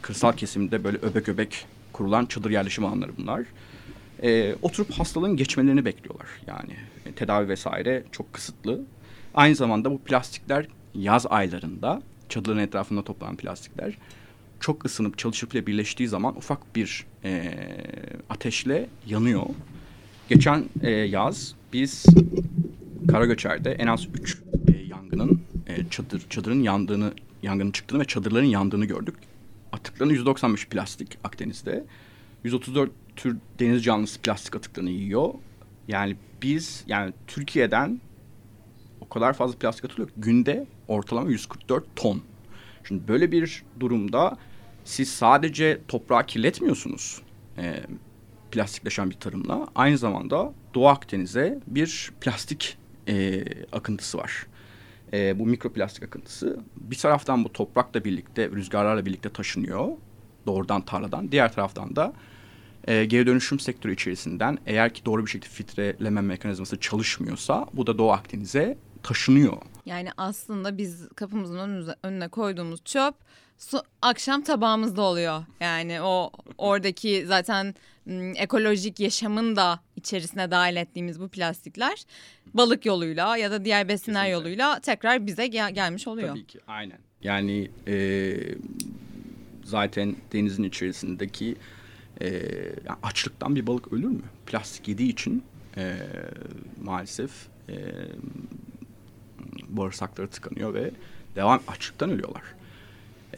kırsal 0.01 0.33
kesiminde 0.33 0.83
böyle 0.83 0.97
öbek 0.97 1.29
öbek 1.29 1.65
kurulan 1.93 2.25
çadır 2.25 2.49
yerleşim 2.49 2.85
alanları 2.85 3.11
bunlar. 3.17 3.45
E, 4.23 4.55
oturup 4.61 4.91
hastalığın 4.91 5.37
geçmelerini 5.37 5.85
bekliyorlar 5.85 6.27
yani 6.47 6.73
e, 7.05 7.11
tedavi 7.11 7.49
vesaire 7.49 8.03
çok 8.11 8.33
kısıtlı. 8.33 8.81
Aynı 9.33 9.55
zamanda 9.55 9.91
bu 9.91 9.99
plastikler 10.01 10.67
yaz 10.93 11.25
aylarında 11.25 12.01
çadırın 12.29 12.57
etrafında 12.57 13.03
toplanan 13.03 13.35
plastikler 13.35 13.97
çok 14.59 14.85
ısınıp 14.85 15.17
çalışıp 15.17 15.53
ile 15.53 15.67
birleştiği 15.67 16.07
zaman 16.07 16.37
ufak 16.37 16.75
bir 16.75 17.05
e, 17.23 17.53
ateşle 18.29 18.89
yanıyor. 19.07 19.45
Geçen 20.29 20.65
e, 20.81 20.89
yaz 20.91 21.55
biz 21.73 22.05
Karagöçer'de 23.11 23.71
en 23.71 23.87
az 23.87 24.07
üç 24.21 24.37
e, 24.67 24.71
yangının 24.71 25.41
e, 25.67 25.89
çadır 25.89 26.25
çadırın 26.29 26.63
yandığını 26.63 27.13
yangının 27.43 27.71
çıktığını 27.71 27.99
ve 27.99 28.05
çadırların 28.05 28.45
yandığını 28.45 28.85
gördük. 28.85 29.15
atıklarının 29.71 30.13
195 30.13 30.67
plastik 30.67 31.17
Akdeniz'de. 31.23 31.85
134 32.43 32.91
tür 33.15 33.37
deniz 33.59 33.83
canlısı 33.83 34.21
plastik 34.21 34.55
atıklarını 34.55 34.89
yiyor. 34.89 35.33
Yani 35.87 36.15
biz 36.41 36.83
yani 36.87 37.13
Türkiye'den 37.27 38.01
o 39.01 39.09
kadar 39.09 39.33
fazla 39.33 39.57
plastik 39.57 39.85
atılıyor 39.85 40.09
ki 40.09 40.13
günde 40.17 40.67
ortalama 40.87 41.29
144 41.29 41.83
ton. 41.95 42.21
Şimdi 42.87 43.07
böyle 43.07 43.31
bir 43.31 43.63
durumda 43.79 44.37
siz 44.85 45.09
sadece 45.09 45.81
toprağı 45.87 46.25
kirletmiyorsunuz 46.25 47.21
e, 47.57 47.83
plastikleşen 48.51 49.09
bir 49.09 49.15
tarımla. 49.15 49.67
Aynı 49.75 49.97
zamanda 49.97 50.53
Doğu 50.73 50.87
Akdeniz'e 50.87 51.59
bir 51.67 52.11
plastik 52.21 52.77
e, 53.07 53.43
akıntısı 53.71 54.17
var. 54.17 54.47
E, 55.13 55.39
bu 55.39 55.45
mikroplastik 55.45 56.03
akıntısı 56.03 56.59
bir 56.75 56.95
taraftan 56.95 57.43
bu 57.43 57.53
toprakla 57.53 58.03
birlikte, 58.03 58.49
rüzgarlarla 58.49 59.05
birlikte 59.05 59.29
taşınıyor. 59.29 59.87
Doğrudan 60.45 60.81
tarladan. 60.81 61.31
Diğer 61.31 61.53
taraftan 61.53 61.95
da 61.95 62.13
e, 62.87 63.05
geri 63.05 63.27
dönüşüm 63.27 63.59
sektörü 63.59 63.93
içerisinden 63.93 64.57
eğer 64.65 64.93
ki 64.93 65.05
doğru 65.05 65.25
bir 65.25 65.31
şekilde 65.31 65.53
filtreleme 65.53 66.21
mekanizması 66.21 66.79
çalışmıyorsa 66.79 67.65
bu 67.73 67.87
da 67.87 67.97
Doğu 67.97 68.11
Akdeniz'e 68.11 68.77
taşınıyor. 69.05 69.57
Yani 69.85 70.09
aslında 70.17 70.77
biz 70.77 71.09
kapımızın 71.15 71.57
önüne, 71.57 71.95
önüne 72.03 72.27
koyduğumuz 72.27 72.83
çöp 72.83 73.15
su, 73.57 73.83
akşam 74.01 74.41
tabağımızda 74.41 75.01
oluyor. 75.01 75.43
Yani 75.59 76.01
o 76.01 76.31
oradaki 76.57 77.25
zaten 77.27 77.75
ekolojik 78.35 78.99
yaşamın 78.99 79.55
da 79.55 79.79
içerisine 79.95 80.51
dahil 80.51 80.75
ettiğimiz 80.75 81.19
bu 81.19 81.27
plastikler 81.27 82.03
balık 82.53 82.85
yoluyla 82.85 83.37
ya 83.37 83.51
da 83.51 83.65
diğer 83.65 83.87
besinler 83.87 84.23
Kesinlikle. 84.23 84.49
yoluyla 84.49 84.79
tekrar 84.79 85.27
bize 85.27 85.47
gel 85.47 85.73
gelmiş 85.73 86.07
oluyor. 86.07 86.29
Tabii 86.29 86.45
ki 86.45 86.59
aynen. 86.67 86.97
Yani 87.21 87.71
e, 87.87 88.35
zaten 89.63 90.15
denizin 90.33 90.63
içerisindeki 90.63 91.55
e, 92.21 92.41
açlıktan 93.03 93.55
bir 93.55 93.67
balık 93.67 93.93
ölür 93.93 94.07
mü? 94.07 94.21
Plastik 94.45 94.87
yediği 94.87 95.09
için 95.09 95.43
e, 95.77 95.95
maalesef 96.83 97.31
e, 97.69 97.75
bağırsakları 99.77 100.27
tıkanıyor 100.27 100.73
ve 100.73 100.91
devam 101.35 101.61
açlıktan 101.67 102.09
ölüyorlar. 102.09 102.43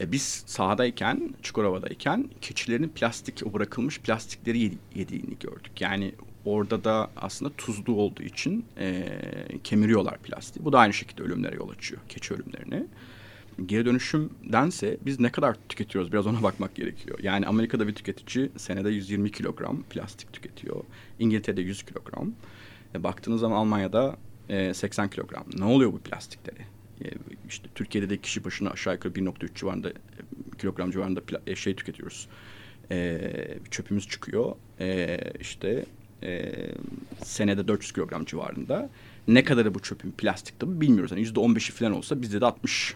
E, 0.00 0.12
biz 0.12 0.42
sahadayken, 0.46 1.34
Çukurova'dayken 1.42 2.30
keçilerin 2.40 2.88
plastik, 2.88 3.54
bırakılmış 3.54 4.00
plastikleri 4.00 4.72
yediğini 4.94 5.38
gördük. 5.40 5.80
Yani 5.80 6.14
orada 6.44 6.84
da 6.84 7.10
aslında 7.16 7.52
tuzlu 7.58 7.94
olduğu 7.94 8.22
için 8.22 8.64
e, 8.78 9.04
kemiriyorlar 9.64 10.18
plastiği. 10.18 10.64
Bu 10.64 10.72
da 10.72 10.78
aynı 10.78 10.92
şekilde 10.92 11.22
ölümlere 11.22 11.56
yol 11.56 11.68
açıyor, 11.68 12.00
keçi 12.08 12.34
ölümlerini. 12.34 12.86
Geri 13.66 13.84
dönüşümdense 13.84 14.96
biz 15.06 15.20
ne 15.20 15.32
kadar 15.32 15.56
tüketiyoruz 15.68 16.12
biraz 16.12 16.26
ona 16.26 16.42
bakmak 16.42 16.74
gerekiyor. 16.74 17.18
Yani 17.22 17.46
Amerika'da 17.46 17.88
bir 17.88 17.94
tüketici 17.94 18.50
senede 18.56 18.90
120 18.90 19.32
kilogram 19.32 19.82
plastik 19.82 20.32
tüketiyor. 20.32 20.84
İngiltere'de 21.18 21.60
100 21.60 21.82
kilogram. 21.82 22.32
E, 22.94 23.02
baktığınız 23.02 23.40
zaman 23.40 23.56
Almanya'da 23.56 24.16
e, 24.48 24.74
80 24.74 25.10
kilogram. 25.10 25.44
Ne 25.58 25.64
oluyor 25.64 25.92
bu 25.92 25.98
plastikleri? 25.98 26.60
E, 27.04 27.06
işte 27.48 27.68
Türkiye'de 27.74 28.10
de 28.10 28.16
kişi 28.18 28.44
başına 28.44 28.70
aşağı 28.70 28.94
yukarı 28.94 29.12
1.3 29.12 29.54
civarında 29.54 29.90
e, 29.90 29.94
kilogram 30.58 30.90
civarında 30.90 31.20
e, 31.46 31.56
şey 31.56 31.76
tüketiyoruz. 31.76 32.28
E, 32.90 33.20
çöpümüz 33.70 34.08
çıkıyor. 34.08 34.56
E, 34.80 35.18
işte 35.40 35.84
e, 36.22 36.52
senede 37.24 37.68
400 37.68 37.92
kilogram 37.92 38.24
civarında. 38.24 38.90
Ne 39.28 39.44
kadarı 39.44 39.74
bu 39.74 39.80
çöpün 39.80 40.10
plastik 40.10 40.60
tabi 40.60 40.80
bilmiyoruz. 40.80 41.10
Yani 41.10 41.22
%15'i 41.22 41.72
falan 41.72 41.92
olsa 41.92 42.22
bizde 42.22 42.40
de 42.40 42.46
60 42.46 42.94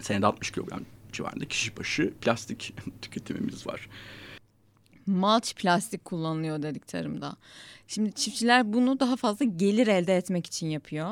senede 0.00 0.26
60 0.26 0.50
kilogram 0.50 0.80
civarında 1.12 1.44
kişi 1.44 1.76
başı 1.76 2.12
plastik 2.20 2.74
tüketimimiz 3.02 3.66
var. 3.66 3.88
Malç 5.06 5.54
plastik 5.54 6.04
kullanılıyor 6.04 6.62
dedik 6.62 6.88
tarımda. 6.88 7.36
Şimdi 7.88 8.12
çiftçiler 8.12 8.72
bunu 8.72 9.00
daha 9.00 9.16
fazla 9.16 9.44
gelir 9.44 9.86
elde 9.86 10.16
etmek 10.16 10.46
için 10.46 10.66
yapıyor. 10.66 11.10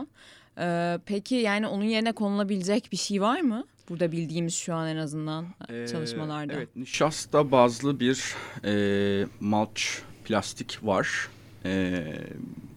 Ee, 0.59 0.99
peki 1.07 1.35
yani 1.35 1.67
onun 1.67 1.85
yerine 1.85 2.13
konulabilecek 2.13 2.93
bir 2.93 2.97
şey 2.97 3.21
var 3.21 3.41
mı? 3.41 3.65
Burada 3.89 4.13
bildiğimiz 4.13 4.55
şu 4.55 4.75
an 4.75 4.89
en 4.89 4.97
azından 4.97 5.47
ee, 5.69 5.87
çalışmalarda. 5.89 6.53
Evet, 6.53 6.77
nişasta 6.77 7.51
bazlı 7.51 8.01
bir 8.01 8.35
e, 8.65 9.27
malç 9.41 10.03
plastik 10.25 10.79
var. 10.83 11.29
E, 11.65 12.05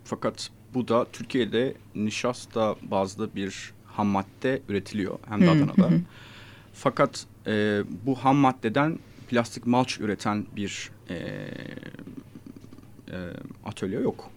fakat 0.04 0.50
bu 0.74 0.88
da 0.88 1.06
Türkiye'de 1.14 1.74
nişasta 1.96 2.76
bazlı 2.82 3.36
bir 3.36 3.74
ham 3.86 4.08
madde 4.08 4.62
üretiliyor 4.70 5.20
hem 5.30 5.42
de 5.42 5.50
Adana'da. 5.50 5.90
Fakat 6.74 7.26
e, 7.48 7.82
bu 8.06 8.16
ham 8.16 8.36
maddeden 8.36 9.00
plastik 9.30 9.66
malç 9.66 10.00
üreten 10.00 10.46
bir 10.56 10.90
e, 11.10 11.16
e, 13.12 13.18
atölye 13.66 14.00
yok. 14.00 14.32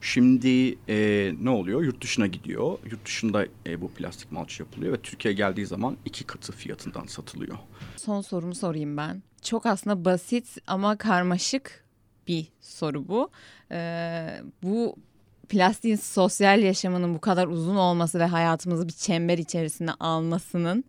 Şimdi 0.00 0.78
e, 0.88 1.32
ne 1.40 1.50
oluyor? 1.50 1.82
Yurt 1.82 2.02
dışına 2.02 2.26
gidiyor. 2.26 2.78
Yurt 2.90 3.04
dışında 3.04 3.46
e, 3.66 3.80
bu 3.80 3.90
plastik 3.90 4.32
malç 4.32 4.60
yapılıyor 4.60 4.92
ve 4.92 5.00
Türkiye'ye 5.02 5.36
geldiği 5.36 5.66
zaman 5.66 5.96
iki 6.04 6.24
katı 6.24 6.52
fiyatından 6.52 7.06
satılıyor. 7.06 7.58
Son 7.96 8.20
sorumu 8.20 8.54
sorayım 8.54 8.96
ben. 8.96 9.22
Çok 9.42 9.66
aslında 9.66 10.04
basit 10.04 10.58
ama 10.66 10.96
karmaşık 10.96 11.84
bir 12.28 12.46
soru 12.60 13.08
bu. 13.08 13.30
Ee, 13.72 14.40
bu 14.62 14.96
plastiğin 15.48 15.96
sosyal 15.96 16.62
yaşamının 16.62 17.14
bu 17.14 17.20
kadar 17.20 17.46
uzun 17.46 17.76
olması 17.76 18.18
ve 18.18 18.24
hayatımızı 18.24 18.88
bir 18.88 18.92
çember 18.92 19.38
içerisine 19.38 19.92
almasının 19.92 20.84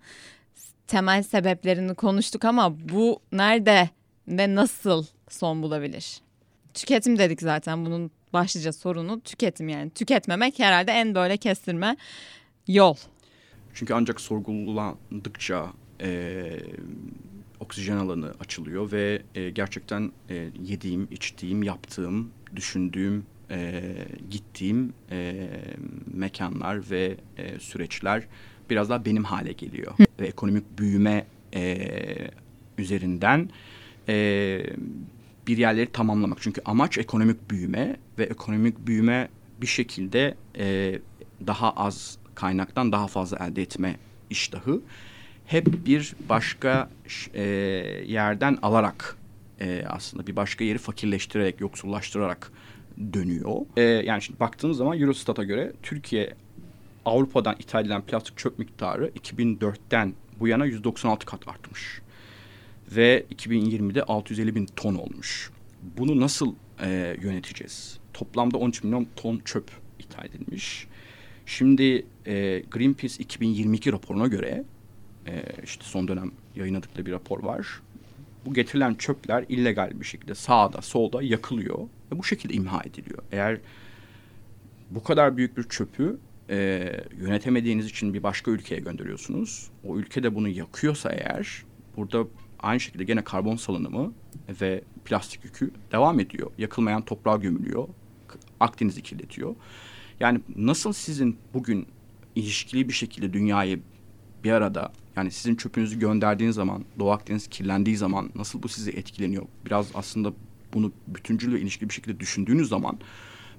temel 0.87 1.23
sebeplerini 1.23 1.95
konuştuk 1.95 2.45
ama 2.45 2.89
bu 2.89 3.19
nerede 3.31 3.89
ve 4.27 4.55
nasıl 4.55 5.05
son 5.29 5.63
bulabilir? 5.63 6.21
Tüketim 6.73 7.19
dedik 7.19 7.41
zaten 7.41 7.85
bunun 7.85 8.11
başlıca 8.33 8.73
sorunu 8.73 9.21
tüketim 9.21 9.69
yani. 9.69 9.89
Tüketmemek 9.89 10.59
herhalde 10.59 10.91
en 10.91 11.15
böyle 11.15 11.37
kestirme 11.37 11.97
yol. 12.67 12.95
Çünkü 13.73 13.93
ancak 13.93 14.21
sorgulandıkça 14.21 15.73
e, 16.01 16.43
oksijen 17.59 17.97
alanı 17.97 18.33
açılıyor 18.39 18.91
ve 18.91 19.21
e, 19.35 19.49
gerçekten 19.49 20.11
e, 20.29 20.49
yediğim, 20.63 21.07
içtiğim, 21.11 21.63
yaptığım, 21.63 22.31
düşündüğüm, 22.55 23.25
e, 23.51 23.81
gittiğim 24.29 24.93
e, 25.11 25.49
mekanlar 26.13 26.89
ve 26.91 27.17
e, 27.37 27.59
süreçler 27.59 28.27
biraz 28.69 28.89
daha 28.89 29.05
benim 29.05 29.23
hale 29.23 29.51
geliyor. 29.51 29.93
ve 30.19 30.27
ekonomik 30.27 30.79
büyüme 30.79 31.25
e, 31.53 31.77
üzerinden 32.77 33.49
e, 34.09 34.63
bir 35.47 35.57
yerleri 35.57 35.91
tamamlamak. 35.91 36.37
Çünkü 36.41 36.61
amaç 36.65 36.97
ekonomik 36.97 37.51
büyüme 37.51 37.95
ve 38.19 38.23
ekonomik 38.23 38.87
büyüme 38.87 39.29
bir 39.61 39.67
şekilde 39.67 40.35
e, 40.57 40.99
daha 41.47 41.71
az 41.71 42.17
kaynaktan 42.35 42.91
daha 42.91 43.07
fazla 43.07 43.37
elde 43.47 43.61
etme 43.61 43.95
iştahı 44.29 44.81
hep 45.45 45.85
bir 45.85 46.15
başka 46.29 46.89
e, 47.33 47.43
yerden 48.05 48.57
alarak 48.61 49.17
e, 49.59 49.83
aslında 49.89 50.27
bir 50.27 50.35
başka 50.35 50.63
yeri 50.63 50.77
fakirleştirerek, 50.77 51.61
yoksullaştırarak 51.61 52.51
dönüyor. 53.13 53.55
E, 53.77 53.81
yani 53.81 54.21
şimdi 54.21 54.39
baktığınız 54.39 54.77
zaman 54.77 54.99
Eurostat'a 54.99 55.43
göre 55.43 55.73
Türkiye 55.83 56.33
Avrupa'dan 57.05 57.55
ithal 57.59 57.81
edilen 57.81 58.01
plastik 58.01 58.37
çöp 58.37 58.59
miktarı 58.59 59.09
2004'ten 59.09 60.13
bu 60.39 60.47
yana 60.47 60.65
196 60.65 61.25
kat 61.25 61.47
artmış 61.47 62.01
ve 62.91 63.25
2020'de 63.35 64.03
650 64.03 64.55
bin 64.55 64.65
ton 64.65 64.95
olmuş. 64.95 65.51
Bunu 65.97 66.19
nasıl 66.19 66.55
e, 66.81 67.17
yöneteceğiz? 67.21 67.99
Toplamda 68.13 68.57
13 68.57 68.83
milyon 68.83 69.07
ton 69.15 69.41
çöp 69.45 69.71
ithal 69.99 70.25
edilmiş. 70.25 70.87
Şimdi 71.45 72.05
e, 72.25 72.63
Greenpeace 72.71 73.23
2022 73.23 73.91
raporuna 73.91 74.27
göre 74.27 74.63
e, 75.27 75.43
işte 75.63 75.83
son 75.83 76.07
dönem 76.07 76.31
yayınladıkları 76.55 77.05
bir 77.05 77.11
rapor 77.11 77.43
var. 77.43 77.81
Bu 78.45 78.53
getirilen 78.53 78.95
çöpler 78.95 79.45
illegal 79.49 79.91
bir 79.99 80.05
şekilde 80.05 80.35
sağda 80.35 80.81
solda 80.81 81.21
yakılıyor 81.21 81.79
ve 82.11 82.19
bu 82.19 82.23
şekilde 82.23 82.53
imha 82.53 82.81
ediliyor. 82.83 83.19
Eğer 83.31 83.59
bu 84.91 85.03
kadar 85.03 85.37
büyük 85.37 85.57
bir 85.57 85.63
çöpü 85.63 86.19
e, 86.49 86.89
yönetemediğiniz 87.19 87.85
için 87.85 88.13
bir 88.13 88.23
başka 88.23 88.51
ülkeye 88.51 88.81
gönderiyorsunuz. 88.81 89.69
O 89.83 89.97
ülke 89.97 90.23
de 90.23 90.35
bunu 90.35 90.47
yakıyorsa 90.47 91.09
eğer 91.09 91.63
burada 91.97 92.27
aynı 92.59 92.79
şekilde 92.79 93.03
gene 93.03 93.23
karbon 93.23 93.55
salınımı 93.55 94.13
ve 94.61 94.83
plastik 95.05 95.45
yükü 95.45 95.71
devam 95.91 96.19
ediyor. 96.19 96.51
Yakılmayan 96.57 97.05
toprağa 97.05 97.35
gömülüyor. 97.35 97.87
Akdeniz'i 98.59 99.01
kirletiyor. 99.01 99.55
Yani 100.19 100.41
nasıl 100.55 100.93
sizin 100.93 101.37
bugün 101.53 101.87
ilişkili 102.35 102.87
bir 102.87 102.93
şekilde 102.93 103.33
dünyayı 103.33 103.79
bir 104.43 104.51
arada 104.51 104.91
yani 105.15 105.31
sizin 105.31 105.55
çöpünüzü 105.55 105.99
gönderdiğiniz 105.99 106.55
zaman 106.55 106.85
Doğu 106.99 107.11
Akdeniz 107.11 107.47
kirlendiği 107.47 107.97
zaman 107.97 108.29
nasıl 108.35 108.63
bu 108.63 108.67
sizi 108.67 108.91
etkileniyor? 108.91 109.45
Biraz 109.65 109.91
aslında 109.93 110.33
bunu 110.73 110.91
bütüncül 111.07 111.53
ve 111.53 111.59
ilişkili 111.61 111.89
bir 111.89 111.93
şekilde 111.93 112.19
düşündüğünüz 112.19 112.69
zaman 112.69 112.99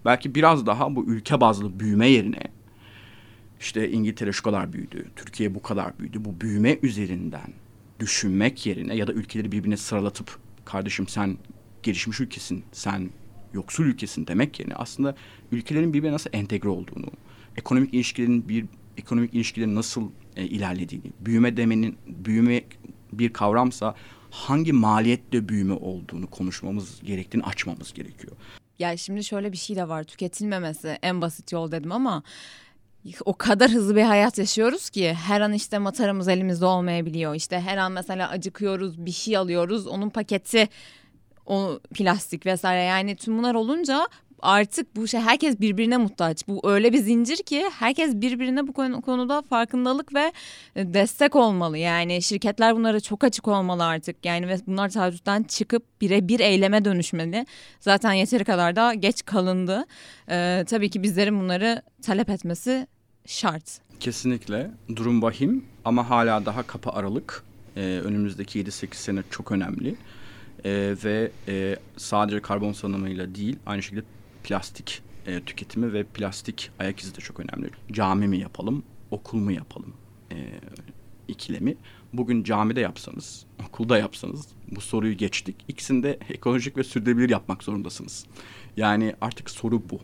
belki 0.05 0.35
biraz 0.35 0.67
daha 0.67 0.97
bu 0.97 1.05
ülke 1.05 1.41
bazlı 1.41 1.81
büyüme 1.81 2.09
yerine 2.09 2.43
işte 3.61 3.91
İngiltere 3.91 4.33
şu 4.33 4.43
kadar 4.43 4.73
büyüdü, 4.73 5.07
Türkiye 5.17 5.55
bu 5.55 5.63
kadar 5.63 5.99
büyüdü. 5.99 6.25
Bu 6.25 6.41
büyüme 6.41 6.79
üzerinden 6.83 7.53
düşünmek 8.01 8.67
yerine 8.67 8.97
ya 8.97 9.07
da 9.07 9.13
ülkeleri 9.13 9.53
birbirine 9.53 9.77
sıralatıp 9.77 10.39
kardeşim 10.65 11.09
sen 11.09 11.39
gelişmiş 11.83 12.21
ülkesin, 12.21 12.65
sen 12.73 13.11
yoksul 13.53 13.85
ülkesin 13.85 14.27
demek 14.27 14.61
yerine 14.61 14.75
aslında 14.75 15.15
ülkelerin 15.53 15.93
birbirine 15.93 16.15
nasıl 16.15 16.31
entegre 16.33 16.69
olduğunu, 16.69 17.07
ekonomik 17.57 17.95
ilişkilerin 17.95 18.49
bir 18.49 18.65
ekonomik 18.97 19.35
ilişkilerin 19.35 19.75
nasıl 19.75 20.11
e, 20.37 20.45
ilerlediğini, 20.45 21.13
büyüme 21.21 21.57
demenin 21.57 21.99
büyüme 22.07 22.65
bir 23.13 23.33
kavramsa 23.33 23.95
hangi 24.31 24.73
maliyetle 24.73 25.49
büyüme 25.49 25.75
olduğunu 25.75 26.27
konuşmamız 26.27 27.01
gerektiğini 27.03 27.45
açmamız 27.45 27.95
gerekiyor. 27.95 28.37
Ya 28.79 28.97
şimdi 28.97 29.25
şöyle 29.25 29.53
bir 29.53 29.57
şey 29.57 29.77
de 29.77 29.89
var 29.89 30.05
tüketilmemesi 30.05 30.99
en 31.03 31.21
basit 31.21 31.53
yol 31.53 31.73
dedim 31.73 31.93
ama 31.93 32.23
o 33.25 33.35
kadar 33.35 33.71
hızlı 33.71 33.97
bir 33.97 34.03
hayat 34.03 34.39
yaşıyoruz 34.39 34.91
ki 34.91 35.15
her 35.15 35.41
an 35.41 35.53
işte 35.53 35.79
mataramız 35.79 36.29
elimizde 36.29 36.65
olmayabiliyor. 36.65 37.35
İşte 37.35 37.61
her 37.61 37.77
an 37.77 37.93
mesela 37.93 38.29
acıkıyoruz 38.29 39.07
bir 39.07 39.13
şey 39.13 39.37
alıyoruz 39.37 39.87
onun 39.87 40.11
paketi 40.11 40.69
o 41.47 41.81
plastik 41.95 42.47
vesaire 42.47 42.83
yani 42.83 43.17
tüm 43.17 43.39
bunlar 43.39 43.55
olunca 43.55 44.09
artık 44.43 44.97
bu 44.97 45.09
şey 45.09 45.21
herkes 45.21 45.61
birbirine 45.61 45.97
muhtaç. 45.97 46.49
Bu 46.49 46.61
öyle 46.65 46.93
bir 46.93 46.99
zincir 46.99 47.37
ki 47.37 47.65
herkes 47.79 48.15
birbirine 48.15 48.67
bu 48.67 48.73
konuda 49.03 49.43
farkındalık 49.43 50.15
ve 50.15 50.33
e, 50.77 50.95
destek 50.95 51.37
olmalı. 51.37 51.79
Yani 51.79 52.23
şirketler 52.23 52.77
bunlara 52.77 53.01
çok 53.01 53.25
açık 53.25 53.49
olmalı 53.49 53.85
artık. 53.85 54.25
Yani 54.25 54.49
ve 54.49 54.59
bunlar 54.67 54.89
taahhütten 54.89 55.43
çıkıp 55.43 55.83
birebir 56.01 56.41
eyleme 56.41 56.85
dönüşmeli. 56.85 57.47
Zaten 57.81 58.13
yeteri 58.13 58.45
kadar 58.45 58.77
da 58.77 58.95
geç 58.95 59.25
kalındı. 59.25 59.85
Ee, 60.31 60.65
tabii 60.69 60.91
ki 60.91 61.03
bizlerin 61.03 61.41
bunları 61.41 61.83
talep 62.03 62.31
etmesi 62.31 62.87
şart. 63.27 63.79
Kesinlikle. 64.01 64.71
Durum 64.97 65.23
vahim 65.23 65.65
ama 65.85 66.11
hala 66.11 66.47
daha 66.47 66.63
kapı 66.63 66.91
aralık. 66.91 67.43
Ee, 67.77 67.81
önümüzdeki 67.81 68.65
7-8 68.65 68.95
sene 68.95 69.23
çok 69.31 69.53
önemli. 69.53 69.95
Ee, 70.65 70.95
ve 71.05 71.31
e, 71.49 71.77
sadece 71.97 72.41
karbon 72.41 72.73
salınımıyla 72.73 73.35
değil 73.35 73.57
aynı 73.67 73.83
şekilde 73.83 74.03
plastik 74.49 75.03
e, 75.27 75.41
tüketimi 75.45 75.93
ve 75.93 76.05
plastik 76.05 76.71
ayak 76.79 77.01
izi 77.01 77.15
de 77.15 77.21
çok 77.21 77.41
önemli. 77.41 77.71
Cami 77.93 78.29
mi 78.29 78.39
yapalım, 78.39 78.83
okul 79.11 79.39
mu 79.39 79.53
yapalım 79.53 79.95
e, 80.33 80.37
ikilemi. 81.29 81.77
Bugün 82.13 82.45
camide 82.45 82.81
yapsanız, 82.81 83.47
okulda 83.69 83.99
yapsanız 83.99 84.49
bu 84.71 84.81
soruyu 84.81 85.17
geçtik. 85.17 85.57
İkisini 85.69 86.03
de 86.03 86.19
ekolojik 86.31 86.77
ve 86.77 86.85
sürdürülebilir 86.85 87.29
yapmak 87.31 87.65
zorundasınız. 87.65 88.27
Yani 88.77 89.15
artık 89.21 89.51
soru 89.51 89.91
bu. 89.91 90.01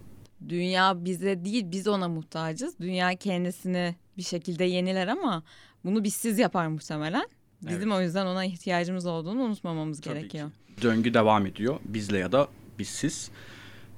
Dünya 0.48 1.04
bize 1.04 1.44
değil 1.44 1.64
biz 1.70 1.88
ona 1.88 2.08
muhtacız. 2.08 2.78
Dünya 2.80 3.16
kendisini 3.16 3.96
bir 4.16 4.22
şekilde 4.22 4.64
yeniler 4.64 5.08
ama 5.08 5.42
bunu 5.84 6.04
bizsiz 6.04 6.38
yapar 6.38 6.66
muhtemelen. 6.66 7.28
Bizim 7.62 7.92
evet. 7.92 8.00
o 8.00 8.02
yüzden 8.02 8.26
ona 8.26 8.44
ihtiyacımız 8.44 9.06
olduğunu 9.06 9.42
unutmamamız 9.42 10.00
Tabii 10.00 10.14
gerekiyor. 10.14 10.50
Ki. 10.50 10.82
Döngü 10.82 11.14
devam 11.14 11.46
ediyor. 11.46 11.80
Bizle 11.84 12.18
ya 12.18 12.32
da 12.32 12.48
bizsiz. 12.78 13.30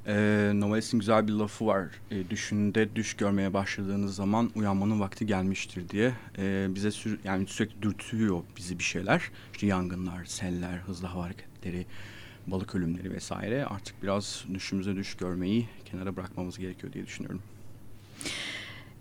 E, 0.07 0.51
Novelist'in 0.55 0.99
güzel 0.99 1.29
bir 1.29 1.33
lafı 1.33 1.67
var. 1.67 1.89
E, 2.11 2.31
düşünde 2.31 2.97
düş 2.97 3.15
görmeye 3.15 3.55
başladığınız 3.55 4.15
zaman 4.15 4.51
uyanmanın 4.55 5.01
vakti 5.01 5.27
gelmiştir 5.27 5.89
diye. 5.89 6.13
E, 6.39 6.67
bize 6.75 6.91
sür, 6.91 7.19
yani 7.25 7.47
sürekli 7.47 7.83
dürtüyor 7.83 8.43
bizi 8.57 8.79
bir 8.79 8.85
şeyler. 8.85 9.31
İşte 9.53 9.67
yangınlar, 9.67 10.25
seller, 10.25 10.79
hızlı 10.79 11.07
hava 11.07 11.25
hareketleri, 11.25 11.87
balık 12.47 12.75
ölümleri 12.75 13.13
vesaire. 13.13 13.65
Artık 13.65 14.03
biraz 14.03 14.45
düşümüze 14.55 14.97
düş 14.97 15.15
görmeyi 15.15 15.69
kenara 15.85 16.17
bırakmamız 16.17 16.59
gerekiyor 16.59 16.93
diye 16.93 17.07
düşünüyorum. 17.07 17.43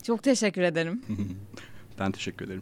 Çok 0.04 0.24
teşekkür 0.24 0.62
ederim. 0.62 1.02
Ben 2.00 2.12
teşekkür 2.12 2.46
ederim. 2.46 2.62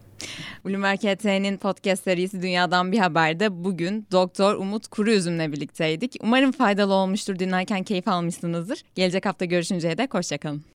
Bloomberg 0.65 1.00
HT'nin 1.00 1.58
podcast 1.58 2.04
serisi 2.04 2.41
Dünyadan 2.41 2.91
Bir 2.91 3.00
Haber'de 3.00 3.63
bugün 3.63 4.08
Doktor 4.12 4.56
Umut 4.56 4.88
Kuruüzüm'le 4.88 5.52
birlikteydik. 5.52 6.15
Umarım 6.22 6.52
faydalı 6.52 6.93
olmuştur 6.93 7.39
dinlerken 7.39 7.84
keyif 7.84 8.08
almışsınızdır. 8.08 8.84
Gelecek 8.96 9.26
hafta 9.26 9.46
görüşünceye 9.46 9.98
dek 9.98 10.13
hoşçakalın. 10.13 10.63